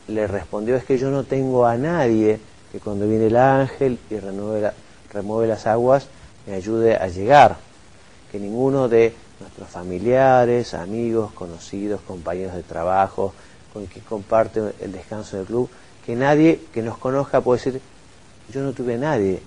le 0.08 0.26
respondió 0.26 0.76
es 0.76 0.84
que 0.84 0.98
yo 0.98 1.10
no 1.10 1.24
tengo 1.24 1.66
a 1.66 1.76
nadie 1.76 2.38
que 2.74 2.80
cuando 2.80 3.06
viene 3.06 3.28
el 3.28 3.36
ángel 3.36 4.00
y 4.10 4.18
remueve 4.18 5.46
las 5.46 5.66
aguas 5.68 6.08
me 6.44 6.54
ayude 6.54 6.96
a 6.96 7.06
llegar, 7.06 7.56
que 8.32 8.40
ninguno 8.40 8.88
de 8.88 9.14
nuestros 9.38 9.68
familiares, 9.68 10.74
amigos, 10.74 11.30
conocidos, 11.34 12.00
compañeros 12.00 12.56
de 12.56 12.64
trabajo, 12.64 13.32
con 13.72 13.86
quien 13.86 14.04
comparte 14.04 14.60
el 14.80 14.90
descanso 14.90 15.36
del 15.36 15.46
club, 15.46 15.70
que 16.04 16.16
nadie 16.16 16.62
que 16.72 16.82
nos 16.82 16.98
conozca 16.98 17.40
puede 17.40 17.62
decir, 17.62 17.80
yo 18.52 18.60
no 18.60 18.72
tuve 18.72 18.94
a 18.94 18.98
nadie 18.98 19.40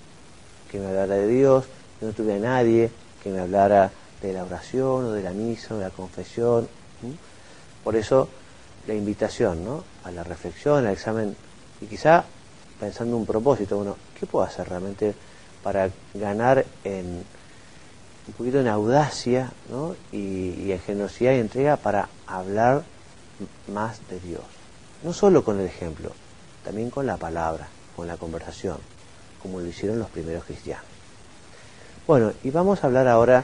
que 0.72 0.80
me 0.80 0.88
hablara 0.88 1.16
de 1.16 1.28
Dios, 1.28 1.66
yo 2.00 2.08
no 2.08 2.14
tuve 2.14 2.36
a 2.36 2.40
nadie 2.40 2.90
que 3.22 3.30
me 3.30 3.40
hablara 3.40 3.92
de 4.22 4.32
la 4.32 4.46
oración 4.46 5.04
o 5.04 5.12
de 5.12 5.24
la 5.24 5.32
misa 5.32 5.76
o 5.76 5.80
de 5.80 5.84
la 5.84 5.90
confesión. 5.90 6.70
Por 7.84 7.98
eso 7.98 8.30
la 8.88 8.94
invitación 8.94 9.66
¿no? 9.66 9.84
a 10.06 10.12
la 10.12 10.24
reflexión, 10.24 10.86
al 10.86 10.94
examen, 10.94 11.36
y 11.82 11.88
quizá 11.88 12.24
pensando 12.80 13.18
un 13.18 13.26
propósito, 13.26 13.78
bueno, 13.78 13.98
¿qué 14.20 14.26
puedo 14.26 14.46
hacer 14.46 14.70
realmente 14.70 15.14
para 15.64 15.90
ganar 16.14 16.66
en 16.84 17.24
un 18.28 18.34
poquito 18.34 18.60
en 18.60 18.68
audacia 18.68 19.52
¿no? 19.70 19.96
y, 20.12 20.72
en 20.72 20.80
generosidad 20.80 21.34
y 21.34 21.40
entrega 21.40 21.78
para 21.78 22.10
hablar 22.26 22.84
más 23.74 24.00
de 24.10 24.20
Dios? 24.20 24.44
No 25.04 25.14
solo 25.14 25.44
con 25.44 25.60
el 25.60 25.66
ejemplo, 25.66 26.12
también 26.64 26.90
con 26.90 27.06
la 27.06 27.18
palabra, 27.18 27.68
con 27.96 28.08
la 28.08 28.18
conversación, 28.18 28.78
como 29.42 29.60
lo 29.60 29.68
hicieron 29.68 30.00
los 30.00 30.10
primeros 30.10 30.44
cristianos. 30.44 30.86
Bueno, 32.06 32.32
y 32.44 32.52
vamos 32.52 32.84
a 32.84 32.88
hablar 32.88 33.08
ahora 33.08 33.44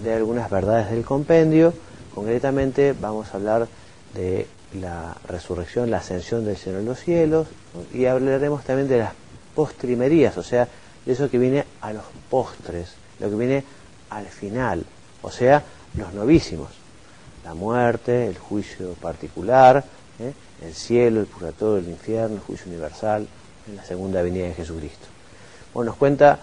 de 0.00 0.12
algunas 0.12 0.50
verdades 0.50 0.90
del 0.90 1.04
compendio, 1.04 1.72
Concretamente 2.14 2.94
vamos 2.98 3.34
a 3.34 3.36
hablar 3.36 3.66
de 4.14 4.46
la 4.74 5.16
resurrección, 5.28 5.90
la 5.90 5.98
ascensión 5.98 6.44
del 6.44 6.56
Señor 6.56 6.80
en 6.80 6.86
los 6.86 7.00
cielos 7.00 7.48
y 7.92 8.06
hablaremos 8.06 8.64
también 8.64 8.88
de 8.88 8.98
las 8.98 9.12
postrimerías, 9.54 10.36
o 10.36 10.42
sea, 10.42 10.68
de 11.04 11.12
eso 11.12 11.30
que 11.30 11.38
viene 11.38 11.64
a 11.80 11.92
los 11.92 12.04
postres, 12.28 12.94
lo 13.20 13.30
que 13.30 13.36
viene 13.36 13.64
al 14.10 14.26
final, 14.26 14.84
o 15.22 15.30
sea, 15.30 15.62
los 15.96 16.12
novísimos, 16.12 16.70
la 17.44 17.54
muerte, 17.54 18.26
el 18.26 18.38
juicio 18.38 18.94
particular, 18.94 19.84
¿eh? 20.18 20.32
el 20.62 20.74
cielo, 20.74 21.20
el 21.20 21.26
purgatorio, 21.26 21.78
el 21.78 21.90
infierno, 21.90 22.36
el 22.36 22.42
juicio 22.42 22.66
universal, 22.68 23.26
en 23.68 23.76
la 23.76 23.84
segunda 23.84 24.22
venida 24.22 24.46
de 24.46 24.54
Jesucristo. 24.54 25.06
Bueno, 25.72 25.90
nos 25.90 25.98
cuenta 25.98 26.38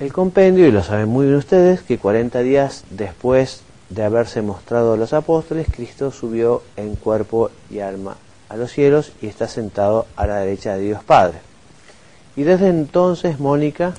el 0.00 0.12
compendio, 0.12 0.66
y 0.66 0.70
lo 0.70 0.82
saben 0.82 1.08
muy 1.08 1.26
bien 1.26 1.38
ustedes, 1.38 1.82
que 1.82 1.98
40 1.98 2.40
días 2.40 2.84
después 2.90 3.62
de 3.90 4.04
haberse 4.04 4.42
mostrado 4.42 4.92
a 4.92 4.96
los 4.96 5.12
apóstoles, 5.12 5.66
Cristo 5.74 6.10
subió 6.10 6.62
en 6.76 6.96
cuerpo 6.96 7.50
y 7.70 7.80
alma 7.80 8.16
a 8.48 8.56
los 8.56 8.72
cielos 8.72 9.12
y 9.20 9.26
está 9.26 9.48
sentado 9.48 10.06
a 10.16 10.26
la 10.26 10.36
derecha 10.36 10.74
de 10.74 10.82
Dios 10.82 11.04
Padre. 11.04 11.38
Y 12.36 12.42
desde 12.42 12.68
entonces, 12.68 13.40
Mónica... 13.40 13.94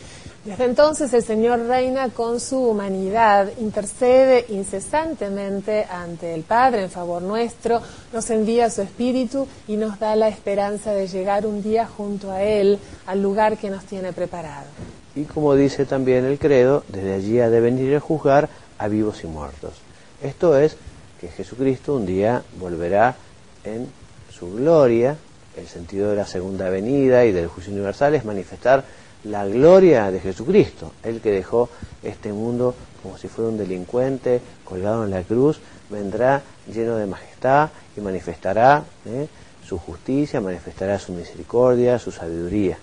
Desde 0.46 0.64
entonces 0.64 1.14
el 1.14 1.22
Señor 1.22 1.60
reina 1.68 2.10
con 2.10 2.40
su 2.40 2.58
humanidad, 2.58 3.50
intercede 3.60 4.46
incesantemente 4.48 5.84
ante 5.84 6.34
el 6.34 6.44
Padre 6.44 6.84
en 6.84 6.90
favor 6.90 7.22
nuestro, 7.22 7.82
nos 8.14 8.30
envía 8.30 8.70
su 8.70 8.82
Espíritu 8.82 9.48
y 9.68 9.76
nos 9.76 10.00
da 10.00 10.16
la 10.16 10.30
esperanza 10.30 10.94
de 10.94 11.08
llegar 11.08 11.46
un 11.46 11.62
día 11.62 11.86
junto 11.86 12.32
a 12.32 12.42
Él 12.42 12.80
al 13.06 13.22
lugar 13.22 13.58
que 13.58 13.70
nos 13.70 13.84
tiene 13.84 14.14
preparado. 14.14 14.68
Y 15.14 15.24
como 15.24 15.56
dice 15.56 15.86
también 15.86 16.24
el 16.24 16.40
credo, 16.40 16.86
desde 16.88 17.16
allí 17.16 17.40
ha 17.42 17.50
de 17.50 17.60
venir 17.60 17.94
a 17.98 18.00
juzgar 18.00 18.48
a 18.80 18.88
vivos 18.88 19.24
y 19.24 19.28
muertos. 19.28 19.74
Esto 20.22 20.58
es 20.58 20.76
que 21.22 21.28
Jesucristo 21.28 21.96
un 21.96 22.06
día 22.06 22.42
volverá 22.58 23.16
en 23.64 23.88
su 24.32 24.52
gloria, 24.54 25.18
el 25.56 25.68
sentido 25.68 26.10
de 26.10 26.16
la 26.16 26.26
segunda 26.26 26.70
venida 26.70 27.26
y 27.26 27.32
del 27.32 27.48
juicio 27.48 27.74
universal 27.74 28.16
es 28.16 28.26
manifestar 28.26 28.84
la 29.26 29.46
gloria 29.46 30.12
de 30.12 30.22
Jesucristo, 30.22 30.94
el 31.04 31.20
que 31.20 31.32
dejó 31.32 31.70
este 32.04 32.32
mundo 32.32 32.74
como 33.04 33.18
si 33.18 33.28
fuera 33.28 33.52
un 33.52 33.58
delincuente 33.58 34.42
colgado 34.64 35.04
en 35.04 35.12
la 35.12 35.24
cruz, 35.24 35.60
vendrá 35.90 36.42
lleno 36.74 36.96
de 36.96 37.06
majestad 37.06 37.70
y 37.98 38.02
manifestará 38.02 38.84
¿eh? 39.06 39.28
su 39.66 39.78
justicia, 39.78 40.42
manifestará 40.42 41.00
su 41.00 41.12
misericordia, 41.12 42.00
su 42.00 42.12
sabiduría. 42.12 42.78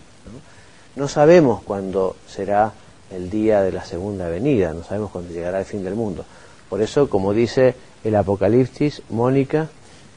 no 0.97 1.09
sabemos 1.09 1.63
cuándo 1.63 2.17
será 2.29 2.73
el 3.11 3.31
día 3.31 3.63
de 3.63 3.73
la 3.73 3.85
segunda 3.85 4.29
venida, 4.29 4.73
no 4.73 4.83
sabemos 4.83 5.11
cuándo 5.11 5.33
llegará 5.33 5.61
el 5.61 5.65
fin 5.65 5.85
del 5.85 5.95
mundo. 5.95 6.25
Por 6.69 6.83
eso, 6.83 7.09
como 7.09 7.33
dice 7.33 7.75
el 8.05 8.17
Apocalipsis, 8.17 9.03
Mónica. 9.11 9.69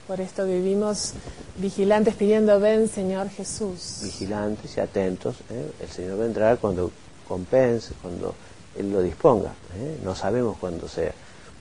Por 0.08 0.20
esto 0.20 0.46
vivimos 0.46 1.14
vigilantes 1.58 2.16
pidiendo, 2.16 2.60
ven 2.60 2.88
Señor 2.88 3.30
Jesús. 3.30 4.02
Vigilantes 4.04 4.76
y 4.78 4.80
atentos. 4.80 5.36
¿eh? 5.52 5.72
El 5.82 5.90
Señor 5.90 6.18
vendrá 6.18 6.56
cuando 6.58 6.92
compense, 7.28 7.94
cuando 8.02 8.34
Él 8.78 8.92
lo 8.92 9.02
disponga. 9.02 9.52
¿eh? 9.78 10.00
No 10.04 10.16
sabemos 10.16 10.58
cuándo 10.58 10.88
sea. 10.88 11.14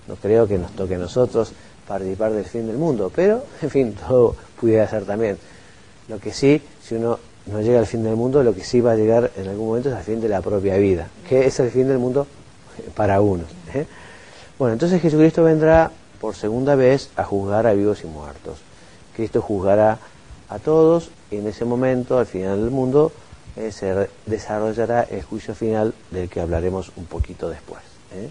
No 0.06 0.16
creo 0.16 0.48
que 0.48 0.56
nos 0.56 0.72
toque 0.72 0.94
a 0.94 0.98
nosotros 0.98 1.52
participar 1.86 2.32
del 2.32 2.46
fin 2.46 2.66
del 2.66 2.78
mundo, 2.78 3.12
pero, 3.14 3.44
en 3.60 3.70
fin, 3.70 3.94
todo 4.08 4.34
pudiera 4.58 4.88
ser 4.88 5.04
también. 5.04 5.38
Lo 6.08 6.18
que 6.18 6.32
sí, 6.32 6.62
si 6.82 6.94
uno 6.94 7.18
no 7.50 7.60
llega 7.60 7.78
al 7.78 7.86
fin 7.86 8.02
del 8.02 8.16
mundo, 8.16 8.42
lo 8.42 8.54
que 8.54 8.64
sí 8.64 8.80
va 8.80 8.92
a 8.92 8.96
llegar 8.96 9.30
en 9.36 9.48
algún 9.48 9.68
momento 9.68 9.88
es 9.88 9.94
al 9.94 10.02
fin 10.02 10.20
de 10.20 10.28
la 10.28 10.40
propia 10.40 10.76
vida, 10.76 11.08
que 11.28 11.46
es 11.46 11.58
el 11.60 11.70
fin 11.70 11.88
del 11.88 11.98
mundo 11.98 12.26
para 12.94 13.20
uno. 13.20 13.44
¿eh? 13.74 13.86
Bueno, 14.58 14.74
entonces 14.74 15.00
Jesucristo 15.00 15.42
vendrá 15.42 15.90
por 16.20 16.34
segunda 16.34 16.74
vez 16.74 17.10
a 17.16 17.24
juzgar 17.24 17.66
a 17.66 17.72
vivos 17.72 18.02
y 18.04 18.06
muertos. 18.06 18.58
Cristo 19.14 19.40
juzgará 19.40 19.98
a 20.48 20.58
todos 20.58 21.10
y 21.30 21.36
en 21.36 21.46
ese 21.46 21.64
momento, 21.64 22.18
al 22.18 22.26
final 22.26 22.60
del 22.60 22.70
mundo, 22.70 23.12
eh, 23.56 23.72
se 23.72 24.08
desarrollará 24.26 25.02
el 25.02 25.22
juicio 25.22 25.54
final 25.54 25.94
del 26.10 26.28
que 26.28 26.40
hablaremos 26.40 26.92
un 26.96 27.06
poquito 27.06 27.48
después. 27.48 27.82
¿eh? 28.12 28.30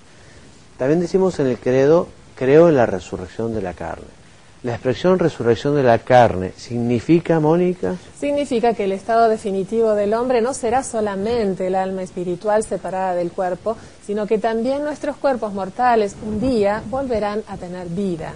También 0.77 1.00
decimos 1.00 1.39
en 1.39 1.47
el 1.47 1.57
credo, 1.57 2.07
creo 2.36 2.69
en 2.69 2.75
la 2.75 2.86
resurrección 2.86 3.53
de 3.53 3.62
la 3.62 3.74
carne. 3.74 4.16
La 4.63 4.73
expresión 4.73 5.19
resurrección 5.19 5.75
de 5.75 5.83
la 5.83 5.99
carne 5.99 6.51
significa, 6.57 7.39
Mónica? 7.39 7.95
Significa 8.19 8.73
que 8.73 8.85
el 8.85 8.91
estado 8.91 9.29
definitivo 9.29 9.93
del 9.93 10.15
hombre 10.15 10.41
no 10.41 10.55
será 10.55 10.81
solamente 10.81 11.67
el 11.67 11.75
alma 11.75 12.01
espiritual 12.01 12.63
separada 12.63 13.13
del 13.13 13.31
cuerpo, 13.31 13.77
sino 14.03 14.25
que 14.25 14.39
también 14.39 14.83
nuestros 14.83 15.15
cuerpos 15.17 15.53
mortales 15.53 16.15
un 16.25 16.39
día 16.39 16.81
volverán 16.89 17.43
a 17.47 17.57
tener 17.57 17.87
vida. 17.89 18.33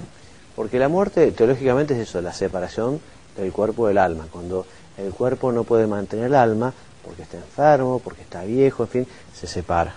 Porque 0.55 0.77
la 0.77 0.89
muerte 0.89 1.31
teológicamente 1.31 1.95
es 1.95 2.07
eso, 2.07 2.21
la 2.21 2.33
separación 2.33 3.01
del 3.35 3.51
cuerpo 3.51 3.87
del 3.87 3.97
alma. 3.97 4.27
Cuando 4.31 4.67
el 4.99 5.11
cuerpo 5.13 5.51
no 5.51 5.63
puede 5.63 5.87
mantener 5.87 6.27
el 6.27 6.35
alma 6.35 6.71
porque 7.03 7.23
está 7.23 7.37
enfermo, 7.37 7.97
porque 7.97 8.21
está 8.21 8.43
viejo, 8.43 8.83
en 8.83 8.89
fin, 8.89 9.07
se 9.33 9.47
separa. 9.47 9.95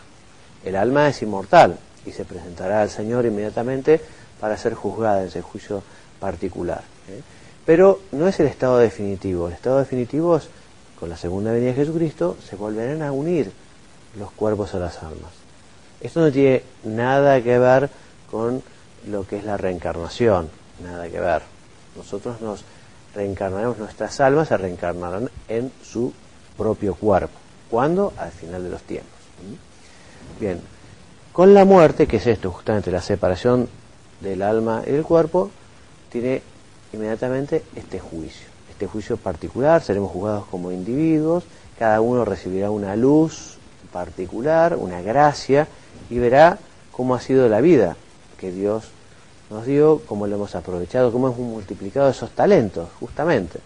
El 0.64 0.76
alma 0.76 1.06
es 1.06 1.20
inmortal 1.20 1.76
y 2.06 2.12
se 2.12 2.24
presentará 2.24 2.80
al 2.80 2.88
Señor 2.88 3.26
inmediatamente 3.26 4.00
para 4.40 4.56
ser 4.56 4.72
juzgada 4.72 5.20
en 5.20 5.28
ese 5.28 5.42
juicio 5.42 5.82
particular. 6.24 6.82
¿eh? 7.10 7.20
Pero 7.66 8.00
no 8.12 8.26
es 8.26 8.40
el 8.40 8.46
estado 8.46 8.78
definitivo. 8.78 9.48
El 9.48 9.52
estado 9.52 9.78
definitivo 9.78 10.38
es, 10.38 10.48
con 10.98 11.10
la 11.10 11.18
segunda 11.18 11.52
venida 11.52 11.72
de 11.72 11.76
Jesucristo, 11.76 12.38
se 12.48 12.56
volverán 12.56 13.02
a 13.02 13.12
unir 13.12 13.52
los 14.18 14.30
cuerpos 14.32 14.74
a 14.74 14.78
las 14.78 15.02
almas. 15.02 15.32
Esto 16.00 16.20
no 16.20 16.32
tiene 16.32 16.62
nada 16.84 17.42
que 17.42 17.58
ver 17.58 17.90
con 18.30 18.62
lo 19.06 19.26
que 19.26 19.36
es 19.36 19.44
la 19.44 19.58
reencarnación, 19.58 20.48
nada 20.82 21.10
que 21.10 21.20
ver. 21.20 21.42
Nosotros 21.94 22.40
nos 22.40 22.64
reencarnaremos, 23.14 23.76
nuestras 23.76 24.18
almas 24.20 24.48
se 24.48 24.56
reencarnarán 24.56 25.28
en 25.48 25.70
su 25.82 26.10
propio 26.56 26.94
cuerpo. 26.94 27.38
¿Cuándo? 27.70 28.14
Al 28.16 28.30
final 28.30 28.62
de 28.62 28.70
los 28.70 28.82
tiempos. 28.82 29.12
Bien, 30.40 30.58
con 31.34 31.52
la 31.52 31.66
muerte, 31.66 32.06
que 32.06 32.16
es 32.16 32.26
esto, 32.26 32.50
justamente 32.50 32.90
la 32.90 33.02
separación 33.02 33.68
del 34.20 34.40
alma 34.40 34.82
y 34.86 34.92
del 34.92 35.02
cuerpo, 35.02 35.50
tiene 36.14 36.42
inmediatamente 36.92 37.64
este 37.74 37.98
juicio. 37.98 38.46
Este 38.70 38.86
juicio 38.86 39.16
particular, 39.16 39.82
seremos 39.82 40.12
juzgados 40.12 40.46
como 40.46 40.70
individuos, 40.70 41.42
cada 41.76 42.00
uno 42.00 42.24
recibirá 42.24 42.70
una 42.70 42.94
luz 42.94 43.58
particular, 43.92 44.76
una 44.76 45.02
gracia, 45.02 45.66
y 46.08 46.18
verá 46.18 46.58
cómo 46.92 47.16
ha 47.16 47.20
sido 47.20 47.48
la 47.48 47.60
vida 47.60 47.96
que 48.38 48.52
Dios 48.52 48.84
nos 49.50 49.66
dio, 49.66 50.02
cómo 50.06 50.28
lo 50.28 50.36
hemos 50.36 50.54
aprovechado, 50.54 51.10
cómo 51.10 51.26
hemos 51.26 51.40
multiplicado 51.40 52.08
esos 52.08 52.30
talentos, 52.30 52.88
justamente. 53.00 53.58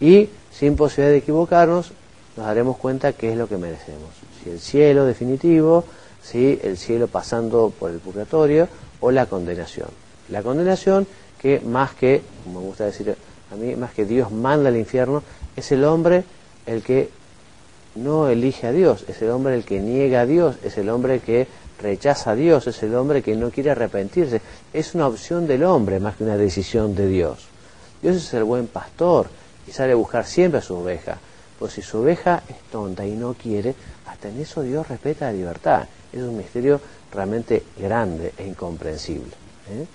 Y 0.00 0.28
sin 0.50 0.74
posibilidad 0.74 1.12
de 1.12 1.18
equivocarnos, 1.18 1.92
nos 2.36 2.46
daremos 2.46 2.76
cuenta 2.76 3.12
qué 3.12 3.30
es 3.30 3.38
lo 3.38 3.48
que 3.48 3.56
merecemos. 3.56 4.10
Si 4.42 4.50
el 4.50 4.58
cielo 4.58 5.04
definitivo, 5.04 5.84
si 6.20 6.58
el 6.60 6.76
cielo 6.76 7.06
pasando 7.06 7.72
por 7.78 7.92
el 7.92 7.98
purgatorio 7.98 8.66
o 8.98 9.12
la 9.12 9.26
condenación. 9.26 9.88
La 10.28 10.42
condenación 10.42 11.06
que 11.44 11.60
más 11.60 11.92
que, 11.92 12.22
como 12.42 12.60
me 12.60 12.66
gusta 12.68 12.86
decir 12.86 13.14
a 13.52 13.54
mí, 13.56 13.76
más 13.76 13.92
que 13.92 14.06
Dios 14.06 14.32
manda 14.32 14.70
al 14.70 14.78
infierno, 14.78 15.22
es 15.54 15.70
el 15.72 15.84
hombre 15.84 16.24
el 16.64 16.82
que 16.82 17.10
no 17.96 18.28
elige 18.28 18.66
a 18.66 18.72
Dios, 18.72 19.04
es 19.08 19.20
el 19.20 19.28
hombre 19.28 19.54
el 19.54 19.62
que 19.62 19.78
niega 19.80 20.22
a 20.22 20.26
Dios, 20.26 20.56
es 20.64 20.78
el 20.78 20.88
hombre 20.88 21.20
que 21.20 21.46
rechaza 21.82 22.30
a 22.30 22.34
Dios, 22.34 22.66
es 22.66 22.82
el 22.82 22.94
hombre 22.94 23.22
que 23.22 23.36
no 23.36 23.50
quiere 23.50 23.72
arrepentirse. 23.72 24.40
Es 24.72 24.94
una 24.94 25.06
opción 25.06 25.46
del 25.46 25.64
hombre 25.64 26.00
más 26.00 26.16
que 26.16 26.24
una 26.24 26.38
decisión 26.38 26.94
de 26.94 27.08
Dios. 27.08 27.44
Dios 28.00 28.16
es 28.16 28.32
el 28.32 28.44
buen 28.44 28.66
pastor 28.66 29.28
y 29.68 29.70
sale 29.72 29.92
a 29.92 29.96
buscar 29.96 30.24
siempre 30.24 30.60
a 30.60 30.62
su 30.62 30.74
oveja. 30.74 31.18
Pues 31.58 31.74
si 31.74 31.82
su 31.82 31.98
oveja 31.98 32.42
es 32.48 32.56
tonta 32.72 33.04
y 33.06 33.16
no 33.16 33.34
quiere, 33.34 33.74
hasta 34.06 34.30
en 34.30 34.40
eso 34.40 34.62
Dios 34.62 34.88
respeta 34.88 35.26
la 35.26 35.32
libertad. 35.32 35.86
Es 36.10 36.22
un 36.22 36.38
misterio 36.38 36.80
realmente 37.12 37.64
grande 37.78 38.32
e 38.38 38.46
incomprensible. 38.46 39.34
¿eh? 39.70 39.86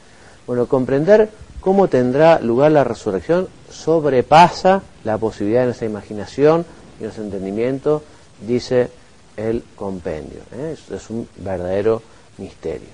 Bueno, 0.49 0.65
comprender 0.65 1.29
cómo 1.61 1.89
tendrá 1.89 2.39
lugar 2.39 2.71
la 2.71 2.83
resurrección 2.83 3.47
sobrepasa 3.69 4.81
la 5.03 5.19
posibilidad 5.19 5.59
de 5.59 5.65
nuestra 5.67 5.85
imaginación 5.85 6.65
y 6.99 7.03
nuestro 7.03 7.23
entendimiento, 7.23 8.01
dice 8.47 8.89
el 9.37 9.63
compendio. 9.75 10.39
¿eh? 10.51 10.75
Es, 10.91 11.11
un 11.11 11.29
verdadero 11.37 12.01
misterio. 12.39 12.87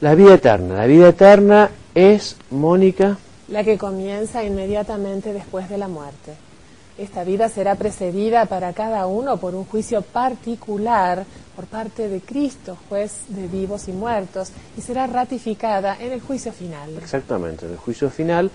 La 0.00 0.14
vida 0.14 0.32
eterna. 0.32 0.76
La 0.76 0.86
vida 0.86 1.10
eterna 1.10 1.68
es, 1.94 2.36
Mónica. 2.48 3.18
La 3.48 3.62
que 3.62 3.76
comienza 3.76 4.42
inmediatamente 4.42 5.34
después 5.34 5.68
de 5.68 5.76
la 5.76 5.88
muerte. 5.88 6.36
Esta 6.98 7.24
vida 7.24 7.50
será 7.50 7.74
precedida 7.74 8.46
para 8.46 8.72
cada 8.72 9.06
uno 9.06 9.36
por 9.36 9.54
un 9.54 9.66
juicio 9.66 10.00
particular 10.00 11.26
por 11.54 11.66
parte 11.66 12.08
de 12.08 12.20
Cristo, 12.20 12.76
juez 12.88 13.12
de 13.28 13.46
vivos 13.48 13.88
y 13.88 13.92
muertos, 13.92 14.50
y 14.78 14.80
será 14.80 15.06
ratificada 15.06 15.96
en 16.00 16.12
el 16.12 16.20
juicio 16.20 16.52
final. 16.52 16.96
Exactamente, 16.96 17.66
en 17.66 17.72
el 17.72 17.78
juicio 17.78 18.08
final, 18.08 18.50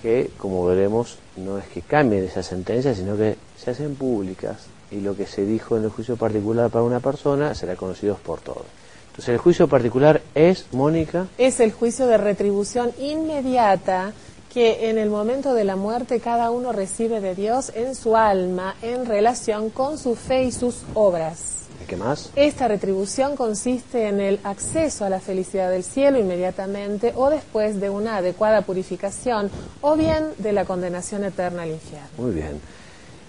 que 0.00 0.30
como 0.38 0.64
veremos 0.64 1.18
no 1.36 1.58
es 1.58 1.66
que 1.66 1.82
cambien 1.82 2.24
esas 2.24 2.46
sentencias, 2.46 2.96
sino 2.96 3.16
que 3.16 3.36
se 3.56 3.70
hacen 3.70 3.96
públicas 3.96 4.56
y 4.90 5.00
lo 5.00 5.14
que 5.14 5.26
se 5.26 5.44
dijo 5.44 5.76
en 5.76 5.84
el 5.84 5.90
juicio 5.90 6.16
particular 6.16 6.70
para 6.70 6.84
una 6.84 7.00
persona 7.00 7.54
será 7.54 7.76
conocido 7.76 8.16
por 8.16 8.40
todos. 8.40 8.64
Entonces 9.08 9.28
el 9.28 9.38
juicio 9.38 9.68
particular 9.68 10.22
es, 10.34 10.66
Mónica. 10.72 11.26
Es 11.36 11.60
el 11.60 11.70
juicio 11.70 12.06
de 12.06 12.16
retribución 12.16 12.92
inmediata 12.98 14.12
que 14.52 14.90
en 14.90 14.98
el 14.98 15.08
momento 15.08 15.54
de 15.54 15.64
la 15.64 15.76
muerte 15.76 16.20
cada 16.20 16.50
uno 16.50 16.72
recibe 16.72 17.20
de 17.20 17.34
Dios 17.34 17.72
en 17.74 17.94
su 17.94 18.16
alma 18.16 18.74
en 18.82 19.06
relación 19.06 19.70
con 19.70 19.96
su 19.96 20.14
fe 20.14 20.44
y 20.44 20.52
sus 20.52 20.82
obras. 20.92 21.62
¿Qué 21.88 21.96
más? 21.96 22.30
Esta 22.36 22.68
retribución 22.68 23.34
consiste 23.34 24.08
en 24.08 24.20
el 24.20 24.40
acceso 24.44 25.04
a 25.04 25.08
la 25.08 25.20
felicidad 25.20 25.70
del 25.70 25.82
cielo 25.82 26.18
inmediatamente 26.18 27.12
o 27.16 27.30
después 27.30 27.80
de 27.80 27.88
una 27.88 28.18
adecuada 28.18 28.60
purificación 28.60 29.50
o 29.80 29.96
bien 29.96 30.28
de 30.38 30.52
la 30.52 30.66
condenación 30.66 31.24
eterna 31.24 31.62
al 31.62 31.70
infierno. 31.70 32.08
Muy 32.18 32.32
bien. 32.32 32.60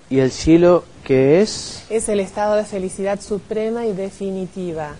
¿Y 0.09 0.19
el 0.19 0.31
cielo 0.31 0.83
qué 1.05 1.41
es? 1.41 1.85
Es 1.89 2.09
el 2.09 2.19
estado 2.19 2.55
de 2.55 2.65
felicidad 2.65 3.21
suprema 3.21 3.85
y 3.85 3.93
definitiva. 3.93 4.95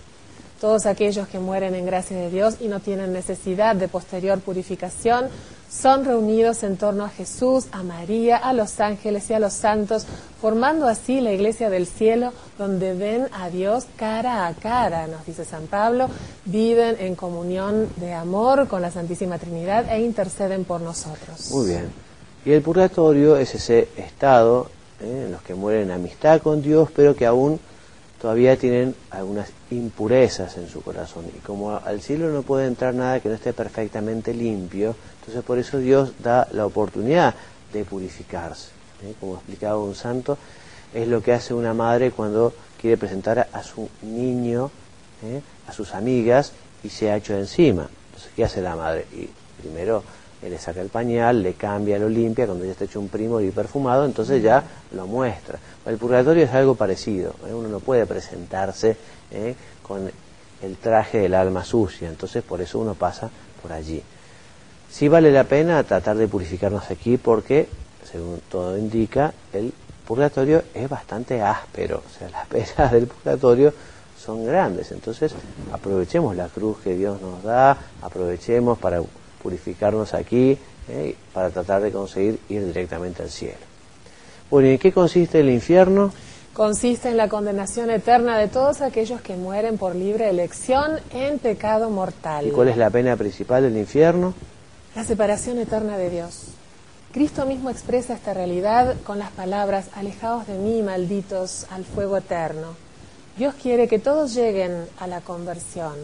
Todos 0.64 0.86
aquellos 0.86 1.28
que 1.28 1.38
mueren 1.38 1.74
en 1.74 1.84
gracia 1.84 2.16
de 2.16 2.30
Dios 2.30 2.54
y 2.58 2.68
no 2.68 2.80
tienen 2.80 3.12
necesidad 3.12 3.76
de 3.76 3.86
posterior 3.86 4.40
purificación 4.40 5.26
son 5.70 6.06
reunidos 6.06 6.62
en 6.62 6.78
torno 6.78 7.04
a 7.04 7.10
Jesús, 7.10 7.66
a 7.70 7.82
María, 7.82 8.38
a 8.38 8.54
los 8.54 8.80
ángeles 8.80 9.28
y 9.28 9.34
a 9.34 9.38
los 9.38 9.52
santos, 9.52 10.06
formando 10.40 10.88
así 10.88 11.20
la 11.20 11.34
iglesia 11.34 11.68
del 11.68 11.86
cielo 11.86 12.32
donde 12.56 12.94
ven 12.94 13.28
a 13.34 13.50
Dios 13.50 13.84
cara 13.98 14.46
a 14.46 14.54
cara, 14.54 15.06
nos 15.06 15.26
dice 15.26 15.44
San 15.44 15.66
Pablo, 15.66 16.08
viven 16.46 16.96
en 16.98 17.14
comunión 17.14 17.90
de 17.96 18.14
amor 18.14 18.66
con 18.66 18.80
la 18.80 18.90
Santísima 18.90 19.38
Trinidad 19.38 19.92
e 19.92 20.00
interceden 20.00 20.64
por 20.64 20.80
nosotros. 20.80 21.50
Muy 21.50 21.66
bien. 21.66 21.92
Y 22.46 22.52
el 22.52 22.62
purgatorio 22.62 23.36
es 23.36 23.54
ese 23.54 23.88
estado 23.98 24.70
¿eh? 25.02 25.24
en 25.26 25.32
los 25.32 25.42
que 25.42 25.54
mueren 25.54 25.82
en 25.82 25.90
amistad 25.90 26.40
con 26.40 26.62
Dios, 26.62 26.88
pero 26.96 27.14
que 27.14 27.26
aún 27.26 27.60
todavía 28.24 28.56
tienen 28.56 28.94
algunas 29.10 29.50
impurezas 29.70 30.56
en 30.56 30.66
su 30.66 30.80
corazón. 30.80 31.26
Y 31.36 31.40
como 31.40 31.76
al 31.76 32.00
cielo 32.00 32.30
no 32.30 32.40
puede 32.40 32.66
entrar 32.66 32.94
nada 32.94 33.20
que 33.20 33.28
no 33.28 33.34
esté 33.34 33.52
perfectamente 33.52 34.32
limpio, 34.32 34.96
entonces 35.20 35.44
por 35.44 35.58
eso 35.58 35.76
Dios 35.76 36.14
da 36.22 36.48
la 36.52 36.64
oportunidad 36.64 37.34
de 37.70 37.84
purificarse. 37.84 38.70
¿eh? 39.02 39.12
Como 39.20 39.34
explicaba 39.34 39.76
un 39.76 39.94
santo, 39.94 40.38
es 40.94 41.06
lo 41.06 41.22
que 41.22 41.34
hace 41.34 41.52
una 41.52 41.74
madre 41.74 42.12
cuando 42.12 42.54
quiere 42.80 42.96
presentar 42.96 43.46
a 43.52 43.62
su 43.62 43.90
niño, 44.00 44.70
¿eh? 45.22 45.42
a 45.68 45.72
sus 45.74 45.92
amigas, 45.92 46.52
y 46.82 46.88
se 46.88 47.10
ha 47.10 47.18
hecho 47.18 47.36
encima. 47.36 47.90
Entonces, 48.06 48.32
¿qué 48.34 48.44
hace 48.44 48.62
la 48.62 48.74
madre? 48.74 49.04
Y 49.12 49.28
primero 49.60 50.02
le 50.48 50.58
saca 50.58 50.80
el 50.80 50.88
pañal, 50.88 51.42
le 51.42 51.54
cambia, 51.54 51.98
lo 51.98 52.08
limpia, 52.08 52.46
cuando 52.46 52.64
ya 52.64 52.72
está 52.72 52.84
hecho 52.84 53.00
un 53.00 53.08
primo 53.08 53.40
y 53.40 53.50
perfumado, 53.50 54.04
entonces 54.04 54.42
ya 54.42 54.62
lo 54.92 55.06
muestra. 55.06 55.58
El 55.86 55.96
purgatorio 55.96 56.44
es 56.44 56.52
algo 56.52 56.74
parecido, 56.74 57.34
¿eh? 57.46 57.54
uno 57.54 57.68
no 57.68 57.80
puede 57.80 58.06
presentarse 58.06 58.96
con 59.82 60.10
el 60.62 60.76
traje 60.76 61.18
del 61.18 61.34
alma 61.34 61.64
sucia, 61.64 62.08
entonces 62.08 62.42
por 62.42 62.60
eso 62.60 62.78
uno 62.78 62.94
pasa 62.94 63.30
por 63.62 63.72
allí. 63.72 64.02
Sí 64.90 65.08
vale 65.08 65.32
la 65.32 65.44
pena 65.44 65.82
tratar 65.82 66.16
de 66.16 66.28
purificarnos 66.28 66.90
aquí 66.90 67.16
porque, 67.16 67.68
según 68.10 68.40
todo 68.48 68.78
indica, 68.78 69.32
el 69.52 69.72
purgatorio 70.06 70.62
es 70.72 70.88
bastante 70.88 71.42
áspero, 71.42 72.02
o 72.06 72.18
sea, 72.18 72.28
las 72.30 72.46
penas 72.46 72.92
del 72.92 73.06
purgatorio 73.06 73.72
son 74.24 74.46
grandes, 74.46 74.92
entonces 74.92 75.34
aprovechemos 75.72 76.36
la 76.36 76.48
cruz 76.48 76.78
que 76.78 76.94
Dios 76.94 77.20
nos 77.20 77.42
da, 77.42 77.76
aprovechemos 78.00 78.78
para 78.78 79.00
purificarnos 79.44 80.12
aquí, 80.12 80.58
eh, 80.88 81.14
para 81.32 81.50
tratar 81.50 81.82
de 81.82 81.92
conseguir 81.92 82.40
ir 82.48 82.66
directamente 82.66 83.22
al 83.22 83.30
cielo. 83.30 83.58
Bueno, 84.50 84.68
¿y 84.68 84.72
en 84.72 84.78
qué 84.78 84.90
consiste 84.90 85.38
el 85.38 85.50
infierno? 85.50 86.12
Consiste 86.52 87.10
en 87.10 87.16
la 87.16 87.28
condenación 87.28 87.90
eterna 87.90 88.36
de 88.38 88.48
todos 88.48 88.80
aquellos 88.80 89.20
que 89.20 89.36
mueren 89.36 89.78
por 89.78 89.94
libre 89.94 90.28
elección 90.28 90.98
en 91.10 91.38
pecado 91.38 91.90
mortal. 91.90 92.46
¿Y 92.48 92.50
cuál 92.50 92.68
es 92.68 92.76
la 92.76 92.90
pena 92.90 93.16
principal 93.16 93.62
del 93.62 93.76
infierno? 93.76 94.34
la 94.94 95.04
separación 95.04 95.58
eterna 95.58 95.98
de 95.98 96.08
Dios. 96.08 96.44
Cristo 97.12 97.46
mismo 97.46 97.70
expresa 97.70 98.14
esta 98.14 98.34
realidad 98.34 98.96
con 99.04 99.18
las 99.18 99.30
palabras, 99.30 99.88
alejados 99.94 100.46
de 100.46 100.56
mí, 100.58 100.82
malditos, 100.82 101.66
al 101.70 101.84
fuego 101.84 102.16
eterno. 102.16 102.76
Dios 103.36 103.54
quiere 103.60 103.88
que 103.88 103.98
todos 103.98 104.34
lleguen 104.34 104.86
a 104.98 105.06
la 105.06 105.20
conversión, 105.20 105.94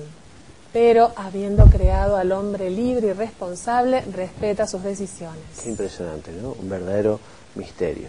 pero 0.72 1.12
habiendo 1.16 1.66
creado 1.66 2.16
al 2.16 2.33
hombre 2.33 2.70
libre 2.70 3.09
y 3.09 3.12
responsable, 3.12 4.02
respeta 4.12 4.66
sus 4.66 4.83
decisiones. 4.83 5.42
Impresionante, 5.66 6.33
¿no? 6.33 6.52
Un 6.52 6.68
verdadero 6.68 7.18
misterio. 7.54 8.09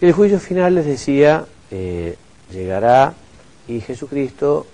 El 0.00 0.12
juicio 0.12 0.38
final, 0.38 0.74
les 0.74 0.86
decía, 0.86 1.46
eh, 1.70 2.16
llegará 2.50 3.14
y 3.68 3.80
Jesucristo 3.80 4.66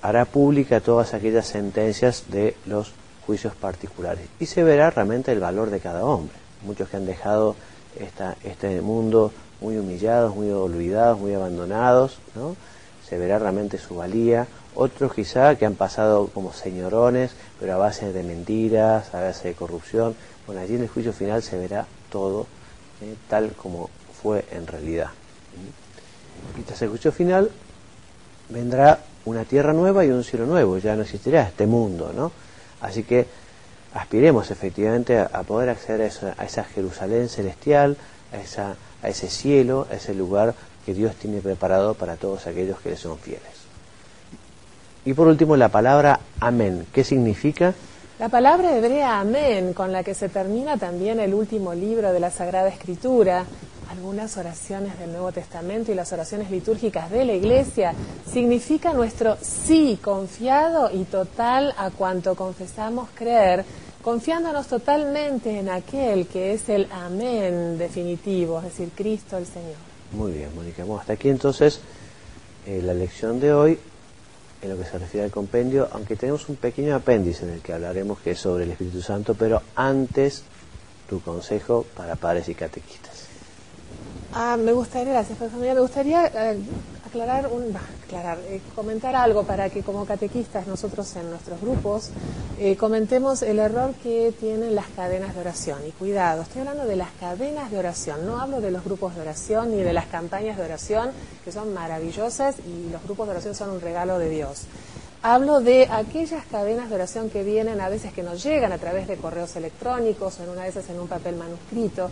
hará 0.00 0.24
pública 0.24 0.80
todas 0.80 1.14
aquellas 1.14 1.46
sentencias 1.46 2.24
de 2.28 2.56
los 2.66 2.92
juicios 3.24 3.54
particulares 3.54 4.26
y 4.40 4.46
se 4.46 4.64
verá 4.64 4.90
realmente 4.90 5.30
el 5.30 5.40
valor 5.40 5.70
de 5.70 5.80
cada 5.80 6.04
hombre. 6.04 6.34
Muchos 6.62 6.88
que 6.88 6.96
han 6.96 7.06
dejado 7.06 7.54
esta, 7.98 8.36
este 8.42 8.80
mundo 8.80 9.32
muy 9.60 9.78
humillados, 9.78 10.34
muy 10.34 10.50
olvidados, 10.50 11.18
muy 11.18 11.34
abandonados, 11.34 12.18
¿no? 12.34 12.56
se 13.08 13.18
verá 13.18 13.38
realmente 13.38 13.78
su 13.78 13.96
valía. 13.96 14.46
Otros 14.74 15.12
quizá 15.14 15.56
que 15.56 15.66
han 15.66 15.74
pasado 15.74 16.28
como 16.28 16.52
señorones, 16.52 17.32
pero 17.60 17.74
a 17.74 17.76
base 17.76 18.12
de 18.12 18.22
mentiras, 18.22 19.14
a 19.14 19.20
base 19.20 19.48
de 19.48 19.54
corrupción. 19.54 20.14
Bueno, 20.46 20.62
allí 20.62 20.76
en 20.76 20.82
el 20.82 20.88
juicio 20.88 21.12
final 21.12 21.42
se 21.42 21.58
verá 21.58 21.86
todo 22.10 22.46
¿eh? 23.02 23.14
tal 23.28 23.52
como 23.52 23.90
fue 24.22 24.44
en 24.50 24.66
realidad. 24.66 25.10
Y 26.58 26.62
tras 26.62 26.80
el 26.82 26.88
juicio 26.88 27.12
final 27.12 27.50
vendrá 28.48 29.00
una 29.24 29.44
tierra 29.44 29.72
nueva 29.72 30.04
y 30.04 30.10
un 30.10 30.24
cielo 30.24 30.46
nuevo, 30.46 30.78
ya 30.78 30.96
no 30.96 31.02
existirá 31.02 31.42
este 31.42 31.66
mundo, 31.66 32.12
¿no? 32.14 32.32
Así 32.80 33.04
que 33.04 33.26
aspiremos 33.94 34.50
efectivamente 34.50 35.18
a, 35.18 35.42
poder 35.42 35.68
acceder 35.68 36.10
a 36.36 36.44
esa, 36.44 36.64
Jerusalén 36.64 37.28
celestial, 37.28 37.96
a, 38.32 38.38
esa, 38.38 38.76
a 39.02 39.08
ese 39.08 39.28
cielo, 39.28 39.86
a 39.90 39.94
ese 39.94 40.14
lugar 40.14 40.54
que 40.84 40.94
Dios 40.94 41.14
tiene 41.16 41.40
preparado 41.40 41.94
para 41.94 42.16
todos 42.16 42.46
aquellos 42.46 42.80
que 42.80 42.90
le 42.90 42.96
son 42.96 43.18
fieles. 43.18 43.61
Y 45.04 45.14
por 45.14 45.26
último, 45.26 45.56
la 45.56 45.68
palabra 45.68 46.20
amén. 46.40 46.86
¿Qué 46.92 47.02
significa? 47.02 47.74
La 48.18 48.28
palabra 48.28 48.76
hebrea 48.76 49.18
amén, 49.18 49.72
con 49.72 49.90
la 49.90 50.04
que 50.04 50.14
se 50.14 50.28
termina 50.28 50.76
también 50.76 51.18
el 51.18 51.34
último 51.34 51.74
libro 51.74 52.12
de 52.12 52.20
la 52.20 52.30
Sagrada 52.30 52.68
Escritura, 52.68 53.44
algunas 53.90 54.36
oraciones 54.36 54.96
del 55.00 55.10
Nuevo 55.10 55.32
Testamento 55.32 55.90
y 55.90 55.96
las 55.96 56.12
oraciones 56.12 56.48
litúrgicas 56.50 57.10
de 57.10 57.24
la 57.24 57.32
Iglesia, 57.32 57.94
significa 58.32 58.92
nuestro 58.92 59.36
sí 59.40 59.98
confiado 60.00 60.88
y 60.92 61.02
total 61.02 61.74
a 61.76 61.90
cuanto 61.90 62.36
confesamos 62.36 63.08
creer, 63.12 63.64
confiándonos 64.02 64.68
totalmente 64.68 65.58
en 65.58 65.68
aquel 65.68 66.28
que 66.28 66.52
es 66.52 66.68
el 66.68 66.86
amén 66.92 67.76
definitivo, 67.76 68.58
es 68.58 68.64
decir, 68.64 68.90
Cristo 68.94 69.36
el 69.36 69.46
Señor. 69.46 69.74
Muy 70.12 70.30
bien, 70.30 70.50
Mónica. 70.54 70.84
hasta 71.00 71.14
aquí 71.14 71.28
entonces 71.28 71.80
eh, 72.66 72.80
la 72.84 72.94
lección 72.94 73.40
de 73.40 73.52
hoy 73.52 73.78
en 74.62 74.70
lo 74.70 74.78
que 74.78 74.84
se 74.84 74.98
refiere 74.98 75.24
al 75.24 75.32
compendio, 75.32 75.88
aunque 75.92 76.16
tenemos 76.16 76.48
un 76.48 76.56
pequeño 76.56 76.94
apéndice 76.94 77.46
del 77.46 77.60
que 77.60 77.72
hablaremos 77.72 78.20
que 78.20 78.30
es 78.30 78.38
sobre 78.38 78.64
el 78.64 78.70
Espíritu 78.70 79.02
Santo, 79.02 79.34
pero 79.34 79.60
antes 79.74 80.44
tu 81.08 81.20
consejo 81.20 81.84
para 81.96 82.16
padres 82.16 82.48
y 82.48 82.54
catequistas. 82.54 83.26
Ah, 84.32 84.56
me 84.56 84.72
gustaría, 84.72 85.12
gracias, 85.12 85.38
me 85.52 85.78
gustaría 85.78 86.30
aclarar, 87.12 87.48
un, 87.48 87.76
aclarar 88.06 88.38
eh, 88.48 88.62
comentar 88.74 89.14
algo 89.14 89.44
para 89.44 89.68
que 89.68 89.82
como 89.82 90.06
catequistas 90.06 90.66
nosotros 90.66 91.14
en 91.16 91.28
nuestros 91.28 91.60
grupos 91.60 92.08
eh, 92.58 92.74
comentemos 92.76 93.42
el 93.42 93.58
error 93.58 93.92
que 94.02 94.32
tienen 94.40 94.74
las 94.74 94.86
cadenas 94.96 95.34
de 95.34 95.40
oración. 95.42 95.80
Y 95.86 95.90
cuidado, 95.90 96.42
estoy 96.42 96.62
hablando 96.62 96.86
de 96.86 96.96
las 96.96 97.10
cadenas 97.20 97.70
de 97.70 97.78
oración, 97.78 98.24
no 98.26 98.40
hablo 98.40 98.62
de 98.62 98.70
los 98.70 98.82
grupos 98.82 99.14
de 99.14 99.20
oración 99.20 99.76
ni 99.76 99.82
de 99.82 99.92
las 99.92 100.06
campañas 100.06 100.56
de 100.56 100.64
oración, 100.64 101.10
que 101.44 101.52
son 101.52 101.74
maravillosas 101.74 102.56
y 102.66 102.90
los 102.90 103.02
grupos 103.02 103.26
de 103.26 103.32
oración 103.32 103.54
son 103.54 103.70
un 103.70 103.82
regalo 103.82 104.18
de 104.18 104.30
Dios. 104.30 104.62
Hablo 105.24 105.60
de 105.60 105.86
aquellas 105.88 106.44
cadenas 106.46 106.88
de 106.88 106.94
oración 106.96 107.28
que 107.30 107.44
vienen 107.44 107.80
a 107.80 107.88
veces 107.90 108.12
que 108.12 108.22
nos 108.22 108.42
llegan 108.42 108.72
a 108.72 108.78
través 108.78 109.06
de 109.06 109.16
correos 109.16 109.54
electrónicos 109.54 110.40
o 110.40 110.44
en 110.44 110.48
una 110.48 110.62
de 110.62 110.70
esas 110.70 110.88
en 110.88 110.98
un 110.98 111.08
papel 111.08 111.36
manuscrito 111.36 112.10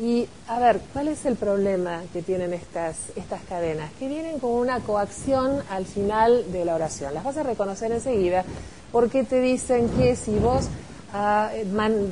y 0.00 0.28
a 0.48 0.58
ver, 0.58 0.80
¿cuál 0.92 1.08
es 1.08 1.24
el 1.24 1.36
problema 1.36 2.02
que 2.12 2.22
tienen 2.22 2.52
estas, 2.52 2.96
estas 3.16 3.42
cadenas? 3.42 3.92
Que 3.98 4.08
vienen 4.08 4.38
con 4.38 4.52
una 4.52 4.80
coacción 4.80 5.62
al 5.70 5.86
final 5.86 6.50
de 6.52 6.64
la 6.64 6.74
oración. 6.74 7.14
Las 7.14 7.24
vas 7.24 7.36
a 7.36 7.42
reconocer 7.42 7.92
enseguida 7.92 8.44
porque 8.90 9.24
te 9.24 9.40
dicen 9.40 9.88
que 9.90 10.16
si 10.16 10.38
vos 10.38 10.68
ah, 11.14 11.50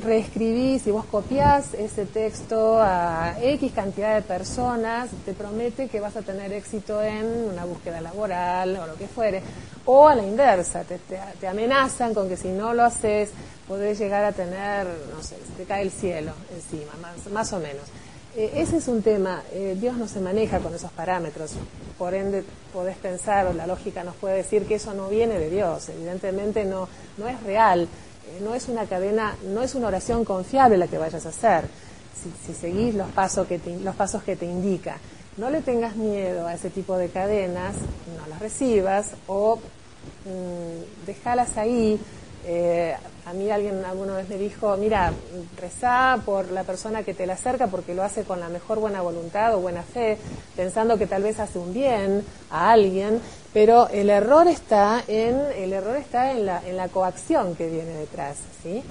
reescribís, 0.03 0.81
si 0.81 0.91
vos 0.91 1.05
copiás 1.05 1.73
ese 1.75 2.05
texto 2.05 2.81
a 2.81 3.35
X 3.39 3.71
cantidad 3.73 4.15
de 4.15 4.21
personas, 4.23 5.09
te 5.25 5.33
promete 5.33 5.87
que 5.89 5.99
vas 5.99 6.15
a 6.15 6.21
tener 6.21 6.51
éxito 6.53 7.03
en 7.03 7.25
una 7.51 7.65
búsqueda 7.65 8.01
laboral 8.01 8.77
o 8.77 8.87
lo 8.87 8.95
que 8.95 9.07
fuere. 9.07 9.43
O 9.85 10.07
a 10.07 10.15
la 10.15 10.25
inversa, 10.25 10.83
te, 10.83 10.97
te 10.97 11.47
amenazan 11.47 12.13
con 12.13 12.29
que 12.29 12.37
si 12.37 12.47
no 12.47 12.73
lo 12.73 12.83
haces 12.83 13.29
podés 13.67 13.99
llegar 13.99 14.23
a 14.23 14.31
tener, 14.31 14.87
no 15.15 15.21
sé, 15.23 15.35
te 15.57 15.63
cae 15.63 15.83
el 15.83 15.91
cielo 15.91 16.33
encima, 16.53 16.93
más, 17.01 17.31
más 17.31 17.53
o 17.53 17.59
menos. 17.59 17.83
Eh, 18.35 18.51
ese 18.55 18.77
es 18.77 18.87
un 18.87 19.03
tema, 19.03 19.43
eh, 19.51 19.77
Dios 19.79 19.95
no 19.95 20.07
se 20.07 20.19
maneja 20.19 20.59
con 20.59 20.73
esos 20.73 20.91
parámetros, 20.91 21.51
por 21.99 22.15
ende 22.15 22.43
podés 22.73 22.97
pensar, 22.97 23.53
la 23.53 23.67
lógica 23.67 24.03
nos 24.03 24.15
puede 24.15 24.37
decir 24.37 24.65
que 24.65 24.75
eso 24.75 24.93
no 24.95 25.07
viene 25.07 25.37
de 25.37 25.51
Dios, 25.51 25.87
evidentemente 25.89 26.65
no, 26.65 26.87
no 27.17 27.27
es 27.27 27.41
real, 27.43 27.87
no 28.41 28.55
es 28.55 28.67
una 28.67 28.85
cadena, 28.85 29.35
no 29.45 29.61
es 29.61 29.75
una 29.75 29.87
oración 29.87 30.25
confiable 30.25 30.77
la 30.77 30.87
que 30.87 30.97
vayas 30.97 31.25
a 31.25 31.29
hacer, 31.29 31.65
si, 32.45 32.53
seguís 32.53 32.95
los 32.95 33.09
pasos, 33.09 33.47
que 33.47 33.59
te, 33.59 33.77
los 33.79 33.95
pasos 33.95 34.23
que 34.23 34.35
te 34.35 34.45
indica. 34.45 34.97
No 35.37 35.49
le 35.49 35.61
tengas 35.61 35.95
miedo 35.95 36.47
a 36.47 36.53
ese 36.53 36.69
tipo 36.69 36.97
de 36.97 37.09
cadenas, 37.09 37.75
no 38.17 38.27
las 38.27 38.39
recibas 38.39 39.11
o 39.27 39.57
mmm, 40.25 41.05
déjalas 41.05 41.57
ahí, 41.57 41.99
eh, 42.45 42.95
a 43.25 43.31
mí 43.31 43.49
alguien 43.49 43.85
alguna 43.85 44.17
vez 44.17 44.27
me 44.27 44.37
dijo, 44.37 44.75
mira, 44.75 45.13
rezá 45.57 46.19
por 46.25 46.51
la 46.51 46.63
persona 46.63 47.03
que 47.03 47.13
te 47.13 47.25
la 47.25 47.33
acerca 47.33 47.67
porque 47.67 47.95
lo 47.95 48.03
hace 48.03 48.23
con 48.23 48.41
la 48.41 48.49
mejor 48.49 48.79
buena 48.79 49.01
voluntad 49.01 49.55
o 49.55 49.61
buena 49.61 49.81
fe, 49.81 50.17
pensando 50.55 50.97
que 50.97 51.07
tal 51.07 51.23
vez 51.23 51.39
hace 51.39 51.57
un 51.57 51.73
bien 51.73 52.25
a 52.51 52.71
alguien, 52.71 53.21
pero 53.53 53.87
el 53.89 54.09
error 54.09 54.47
está 54.47 55.03
en, 55.07 55.39
el 55.55 55.73
error 55.73 55.95
está 55.95 56.31
en 56.31 56.45
la, 56.45 56.67
en 56.67 56.75
la 56.75 56.87
coacción 56.89 57.55
que 57.55 57.69
viene 57.69 57.93
detrás, 57.93 58.37
¿sí? 58.63 58.83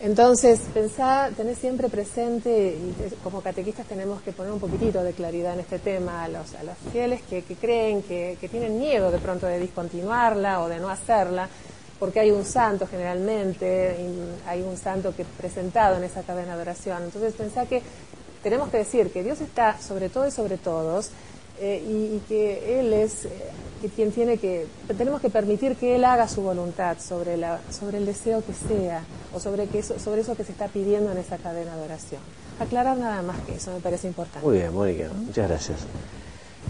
Entonces, 0.00 0.60
pensá, 0.72 1.30
tenés 1.36 1.58
siempre 1.58 1.88
presente, 1.88 2.50
y 2.50 3.14
como 3.24 3.40
catequistas 3.40 3.86
tenemos 3.86 4.22
que 4.22 4.30
poner 4.30 4.52
un 4.52 4.60
poquitito 4.60 5.02
de 5.02 5.12
claridad 5.12 5.54
en 5.54 5.60
este 5.60 5.80
tema 5.80 6.22
a 6.22 6.28
los, 6.28 6.54
a 6.54 6.62
los 6.62 6.76
fieles 6.92 7.20
que, 7.22 7.42
que 7.42 7.56
creen, 7.56 8.02
que, 8.02 8.38
que 8.40 8.48
tienen 8.48 8.78
miedo 8.78 9.10
de 9.10 9.18
pronto 9.18 9.46
de 9.46 9.58
discontinuarla 9.58 10.62
o 10.62 10.68
de 10.68 10.78
no 10.78 10.88
hacerla, 10.88 11.48
porque 11.98 12.20
hay 12.20 12.30
un 12.30 12.44
santo 12.44 12.86
generalmente, 12.86 13.96
hay 14.46 14.62
un 14.62 14.76
santo 14.76 15.14
que 15.16 15.24
presentado 15.24 15.96
en 15.96 16.04
esa 16.04 16.22
cadena 16.22 16.54
de 16.54 16.62
oración. 16.62 17.02
Entonces 17.02 17.34
pensá 17.34 17.66
que 17.66 17.82
tenemos 18.42 18.68
que 18.68 18.78
decir 18.78 19.10
que 19.10 19.24
Dios 19.24 19.40
está 19.40 19.80
sobre 19.80 20.08
todo 20.08 20.28
y 20.28 20.30
sobre 20.30 20.58
todos 20.58 21.10
eh, 21.60 21.82
y, 21.86 22.20
que 22.28 22.80
Él 22.80 22.92
es 22.92 23.24
eh, 23.24 23.30
quien 23.94 24.12
tiene 24.12 24.38
que, 24.38 24.66
tenemos 24.96 25.20
que 25.20 25.30
permitir 25.30 25.76
que 25.76 25.96
Él 25.96 26.04
haga 26.04 26.28
su 26.28 26.42
voluntad 26.42 26.98
sobre, 27.00 27.36
la, 27.36 27.60
sobre 27.70 27.98
el 27.98 28.06
deseo 28.06 28.42
que 28.44 28.52
sea 28.52 29.02
o 29.34 29.40
sobre, 29.40 29.66
que 29.66 29.80
eso, 29.80 29.98
sobre 29.98 30.20
eso 30.20 30.34
que 30.34 30.44
se 30.44 30.52
está 30.52 30.68
pidiendo 30.68 31.10
en 31.12 31.18
esa 31.18 31.36
cadena 31.38 31.76
de 31.76 31.82
oración. 31.82 32.20
Aclarar 32.60 32.96
nada 32.96 33.22
más 33.22 33.38
que 33.40 33.54
eso 33.54 33.72
me 33.72 33.80
parece 33.80 34.08
importante. 34.08 34.46
Muy 34.46 34.58
bien, 34.58 34.74
Mónica, 34.74 35.08
muchas 35.14 35.48
gracias. 35.48 35.78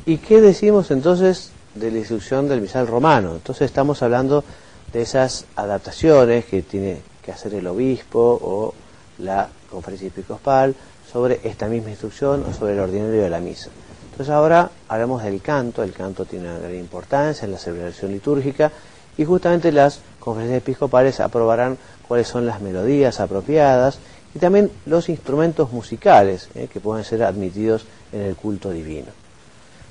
¿Y 0.07 0.19
qué 0.19 0.41
decimos 0.41 0.91
entonces 0.91 1.51
de 1.75 1.91
la 1.91 1.99
instrucción 1.99 2.49
del 2.49 2.61
misal 2.61 2.87
romano? 2.87 3.35
Entonces 3.35 3.67
estamos 3.67 4.03
hablando 4.03 4.45
de 4.93 5.03
esas 5.03 5.45
adaptaciones 5.57 6.45
que 6.47 6.63
tiene 6.63 6.99
que 7.23 7.33
hacer 7.33 7.55
el 7.55 7.67
obispo 7.67 8.39
o 8.43 8.75
la 9.19 9.49
conferencia 9.71 10.09
episcopal 10.09 10.75
sobre 11.11 11.41
esta 11.45 11.69
misma 11.69 11.91
instrucción 11.91 12.45
o 12.49 12.55
sobre 12.55 12.75
el 12.75 12.81
ordinario 12.81 13.23
de 13.23 13.31
la 13.31 13.41
misa. 13.41 13.71
Entonces 14.11 14.35
ahora 14.35 14.71
hablamos 14.89 15.23
del 15.23 15.41
canto, 15.41 15.83
el 15.83 15.93
canto 15.93 16.25
tiene 16.25 16.49
una 16.49 16.59
gran 16.59 16.75
importancia 16.75 17.45
en 17.45 17.53
la 17.53 17.59
celebración 17.59 18.11
litúrgica 18.11 18.73
y 19.17 19.25
justamente 19.25 19.71
las 19.73 20.01
conferencias 20.19 20.63
episcopales 20.63 21.21
aprobarán 21.21 21.79
cuáles 22.07 22.29
son 22.29 22.47
las 22.47 22.61
melodías 22.61 23.21
apropiadas 23.21 23.99
y 24.35 24.39
también 24.39 24.71
los 24.87 25.09
instrumentos 25.09 25.73
musicales 25.73 26.49
eh, 26.55 26.69
que 26.73 26.81
pueden 26.81 27.05
ser 27.05 27.23
admitidos 27.23 27.87
en 28.13 28.23
el 28.23 28.37
culto 28.37 28.71
divino. 28.71 29.09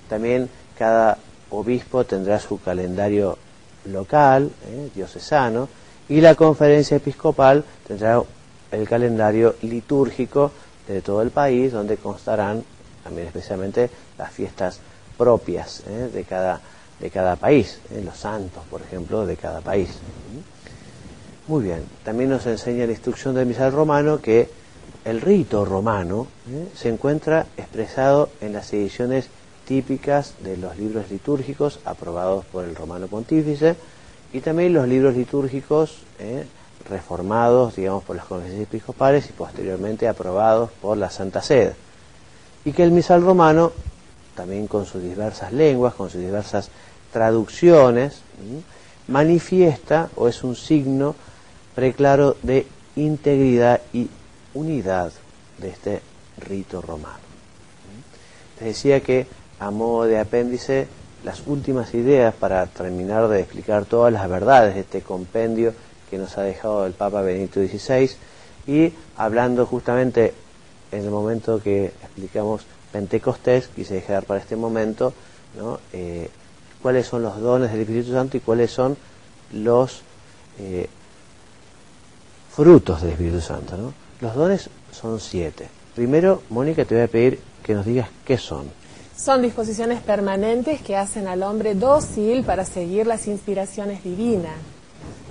También 0.10 0.50
cada 0.78 1.18
obispo 1.50 2.04
tendrá 2.04 2.40
su 2.40 2.62
calendario 2.62 3.38
local, 3.86 4.52
eh, 4.68 4.90
diocesano, 4.94 5.70
y 6.10 6.22
la 6.22 6.36
conferencia 6.36 6.98
episcopal 6.98 7.64
tendrá 7.88 8.22
el 8.72 8.88
calendario 8.88 9.56
litúrgico 9.62 10.52
de 10.88 11.02
todo 11.02 11.22
el 11.22 11.32
país, 11.32 11.72
donde 11.72 11.98
constarán 11.98 12.64
también 13.08 13.28
especialmente 13.28 13.90
las 14.18 14.32
fiestas 14.32 14.80
propias 15.18 15.84
eh, 15.88 16.10
de, 16.14 16.24
cada, 16.24 16.60
de 17.00 17.10
cada 17.10 17.36
país, 17.36 17.80
eh, 17.92 18.02
los 18.04 18.18
santos, 18.18 18.64
por 18.70 18.82
ejemplo, 18.82 19.26
de 19.26 19.38
cada 19.38 19.62
país. 19.62 19.90
Muy 21.48 21.64
bien, 21.64 21.84
también 22.04 22.30
nos 22.30 22.46
enseña 22.46 22.86
la 22.86 22.92
instrucción 22.92 23.34
del 23.34 23.46
misal 23.46 23.72
romano 23.72 24.20
que 24.22 24.50
el 25.06 25.22
rito 25.22 25.64
romano 25.64 26.28
se 26.76 26.90
encuentra 26.90 27.48
expresado 27.56 28.30
en 28.42 28.52
las 28.52 28.74
ediciones 28.74 29.30
típicas 29.66 30.34
de 30.42 30.58
los 30.58 30.78
libros 30.78 31.10
litúrgicos 31.10 31.80
aprobados 31.86 32.44
por 32.46 32.66
el 32.66 32.76
romano 32.76 33.08
pontífice 33.08 33.78
y 34.34 34.42
también 34.42 34.74
los 34.74 34.86
libros 34.88 35.16
litúrgicos 35.16 36.00
eh, 36.20 36.46
reformados, 36.90 37.78
digamos, 37.78 38.04
por 38.04 38.18
las 38.18 38.26
conferencias 38.26 38.68
episcopales 38.68 39.30
y 39.30 39.34
posteriormente 39.34 40.10
aprobados 40.10 40.72
por 40.82 40.98
la 40.98 41.10
Santa 41.10 41.42
Sede. 41.42 41.87
Y 42.68 42.74
que 42.74 42.84
el 42.84 42.92
misal 42.92 43.22
romano, 43.22 43.72
también 44.36 44.68
con 44.68 44.86
sus 44.86 45.02
diversas 45.02 45.54
lenguas, 45.54 45.94
con 45.94 46.10
sus 46.10 46.20
diversas 46.20 46.70
traducciones, 47.14 48.20
manifiesta 49.08 50.10
o 50.18 50.28
es 50.28 50.44
un 50.44 50.54
signo 50.54 51.16
preclaro 51.76 52.36
de 52.44 52.68
integridad 52.98 53.80
y 53.94 54.10
unidad 54.54 55.14
de 55.60 55.70
este 55.70 56.02
rito 56.46 56.82
romano. 56.82 57.16
Les 58.60 58.76
decía 58.76 59.00
que 59.00 59.28
a 59.60 59.72
modo 59.72 60.04
de 60.04 60.20
apéndice 60.20 60.88
las 61.24 61.48
últimas 61.48 61.94
ideas 61.94 62.36
para 62.36 62.66
terminar 62.66 63.30
de 63.30 63.40
explicar 63.40 63.86
todas 63.86 64.12
las 64.12 64.28
verdades 64.28 64.76
de 64.76 64.82
este 64.82 65.00
compendio 65.00 65.74
que 66.10 66.18
nos 66.18 66.38
ha 66.38 66.42
dejado 66.42 66.86
el 66.86 66.92
Papa 66.92 67.22
Benedicto 67.22 67.62
XVI 67.62 68.12
y 68.68 68.92
hablando 69.16 69.66
justamente 69.66 70.34
en 70.92 71.04
el 71.04 71.10
momento 71.10 71.62
que 71.62 71.86
explicamos 71.86 72.62
Pentecostés, 72.92 73.68
quise 73.68 73.96
dejar 73.96 74.26
para 74.26 74.40
este 74.40 74.56
momento 74.56 75.14
¿no? 75.58 75.80
Eh, 75.94 76.30
cuáles 76.82 77.08
son 77.08 77.24
los 77.24 77.40
dones 77.40 77.72
del 77.72 77.82
Espíritu 77.82 78.12
Santo 78.12 78.38
y 78.38 78.40
cuáles 78.40 78.72
son 78.72 78.98
los 79.54 80.02
eh, 80.60 80.88
frutos 82.52 83.02
del 83.02 83.12
Espíritu 83.12 83.42
Santo. 83.42 83.78
¿no? 83.78 83.94
Los 84.22 84.36
dones 84.36 84.70
son 84.92 85.20
siete. 85.20 85.68
Primero, 85.96 86.44
Mónica, 86.50 86.86
te 86.86 86.96
voy 86.96 87.04
a 87.04 87.08
pedir 87.08 87.40
que 87.64 87.74
nos 87.74 87.86
digas 87.86 88.10
qué 88.26 88.38
son. 88.38 88.70
Son 89.16 89.42
disposiciones 89.42 90.02
permanentes 90.02 90.82
que 90.82 90.96
hacen 90.96 91.28
al 91.28 91.42
hombre 91.42 91.74
dócil 91.74 92.44
para 92.44 92.66
seguir 92.66 93.08
las 93.08 93.28
inspiraciones 93.28 94.04
divinas. 94.04 94.56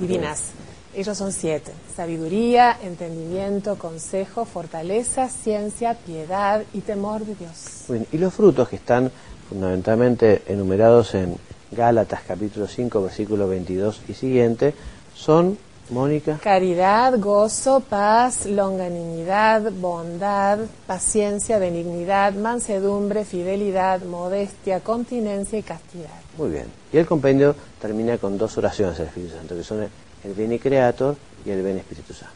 divinas. 0.00 0.50
Ellos 0.96 1.18
son 1.18 1.30
siete. 1.30 1.72
Sabiduría, 1.94 2.78
entendimiento, 2.82 3.76
consejo, 3.76 4.46
fortaleza, 4.46 5.28
ciencia, 5.28 5.92
piedad 5.94 6.62
y 6.72 6.80
temor 6.80 7.26
de 7.26 7.34
Dios. 7.34 8.06
y 8.10 8.16
los 8.16 8.32
frutos 8.32 8.66
que 8.70 8.76
están 8.76 9.12
fundamentalmente 9.46 10.42
enumerados 10.46 11.14
en 11.14 11.36
Gálatas 11.70 12.22
capítulo 12.26 12.66
5, 12.66 13.02
versículo 13.02 13.46
22 13.46 14.00
y 14.08 14.14
siguiente, 14.14 14.72
son 15.14 15.58
Mónica. 15.90 16.38
Caridad, 16.42 17.18
gozo, 17.18 17.80
paz, 17.80 18.46
longanimidad, 18.46 19.70
bondad, 19.72 20.60
paciencia, 20.86 21.58
benignidad, 21.58 22.32
mansedumbre, 22.32 23.26
fidelidad, 23.26 24.00
modestia, 24.02 24.80
continencia 24.80 25.58
y 25.58 25.62
castidad. 25.62 26.08
Muy 26.38 26.50
bien. 26.50 26.66
Y 26.90 26.96
el 26.96 27.04
compendio 27.06 27.54
termina 27.80 28.16
con 28.16 28.38
dos 28.38 28.56
oraciones 28.56 28.96
del 28.96 29.08
Espíritu 29.08 29.36
Santo, 29.36 29.54
que 29.54 29.62
son 29.62 29.86
el 30.24 30.34
Bene 30.34 30.58
Creator 30.58 31.16
y 31.44 31.50
el 31.50 31.62
Bene 31.62 31.80
Espíritu 31.80 32.12
Santo. 32.12 32.34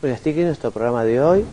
Bueno, 0.00 0.14
hasta 0.14 0.30
aquí 0.30 0.40
nuestro 0.40 0.70
programa 0.70 1.04
de 1.04 1.20
hoy 1.20 1.44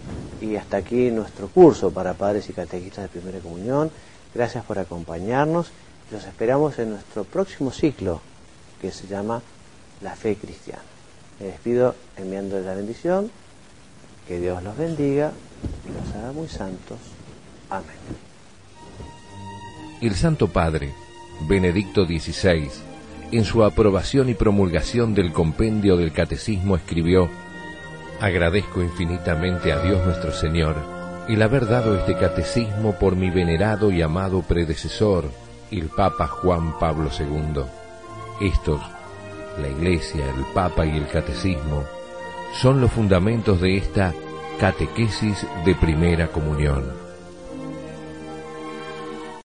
y 0.41 0.55
hasta 0.55 0.77
aquí 0.77 1.11
nuestro 1.11 1.47
curso 1.47 1.91
para 1.91 2.13
padres 2.13 2.49
y 2.49 2.53
catequistas 2.53 3.03
de 3.03 3.09
primera 3.09 3.39
comunión. 3.39 3.89
Gracias 4.35 4.65
por 4.65 4.79
acompañarnos. 4.79 5.71
Los 6.11 6.25
esperamos 6.25 6.77
en 6.79 6.91
nuestro 6.91 7.23
próximo 7.23 7.71
ciclo 7.71 8.21
que 8.81 8.91
se 8.91 9.07
llama 9.07 9.41
La 10.01 10.15
Fe 10.15 10.35
Cristiana. 10.35 10.83
Me 11.39 11.47
despido 11.47 11.95
enviándoles 12.17 12.65
la 12.65 12.75
bendición. 12.75 13.31
Que 14.27 14.39
Dios 14.39 14.61
los 14.63 14.77
bendiga 14.77 15.31
y 15.87 15.93
los 15.93 16.15
haga 16.15 16.31
muy 16.31 16.47
santos. 16.47 16.97
Amén. 17.69 17.95
El 20.01 20.15
Santo 20.15 20.49
Padre, 20.49 20.93
Benedicto 21.47 22.05
XVI, 22.05 22.69
en 23.37 23.45
su 23.45 23.63
aprobación 23.63 24.29
y 24.29 24.33
promulgación 24.33 25.13
del 25.13 25.31
compendio 25.31 25.97
del 25.97 26.11
Catecismo 26.11 26.75
escribió, 26.75 27.29
Agradezco 28.19 28.81
infinitamente 28.81 29.73
a 29.73 29.79
Dios 29.79 30.05
nuestro 30.05 30.31
Señor 30.31 30.75
el 31.27 31.41
haber 31.41 31.67
dado 31.67 31.95
este 31.97 32.15
catecismo 32.15 32.93
por 32.99 33.15
mi 33.15 33.29
venerado 33.29 33.91
y 33.91 34.01
amado 34.01 34.41
predecesor, 34.41 35.25
el 35.71 35.87
Papa 35.87 36.27
Juan 36.27 36.77
Pablo 36.77 37.09
II. 37.17 37.63
Estos 38.41 38.81
la 39.59 39.67
Iglesia, 39.69 40.25
el 40.25 40.45
Papa 40.53 40.85
y 40.85 40.97
el 40.97 41.07
Catecismo 41.07 41.83
son 42.53 42.81
los 42.81 42.91
fundamentos 42.91 43.61
de 43.61 43.77
esta 43.77 44.13
catequesis 44.59 45.45
de 45.65 45.75
primera 45.75 46.27
comunión. 46.27 47.02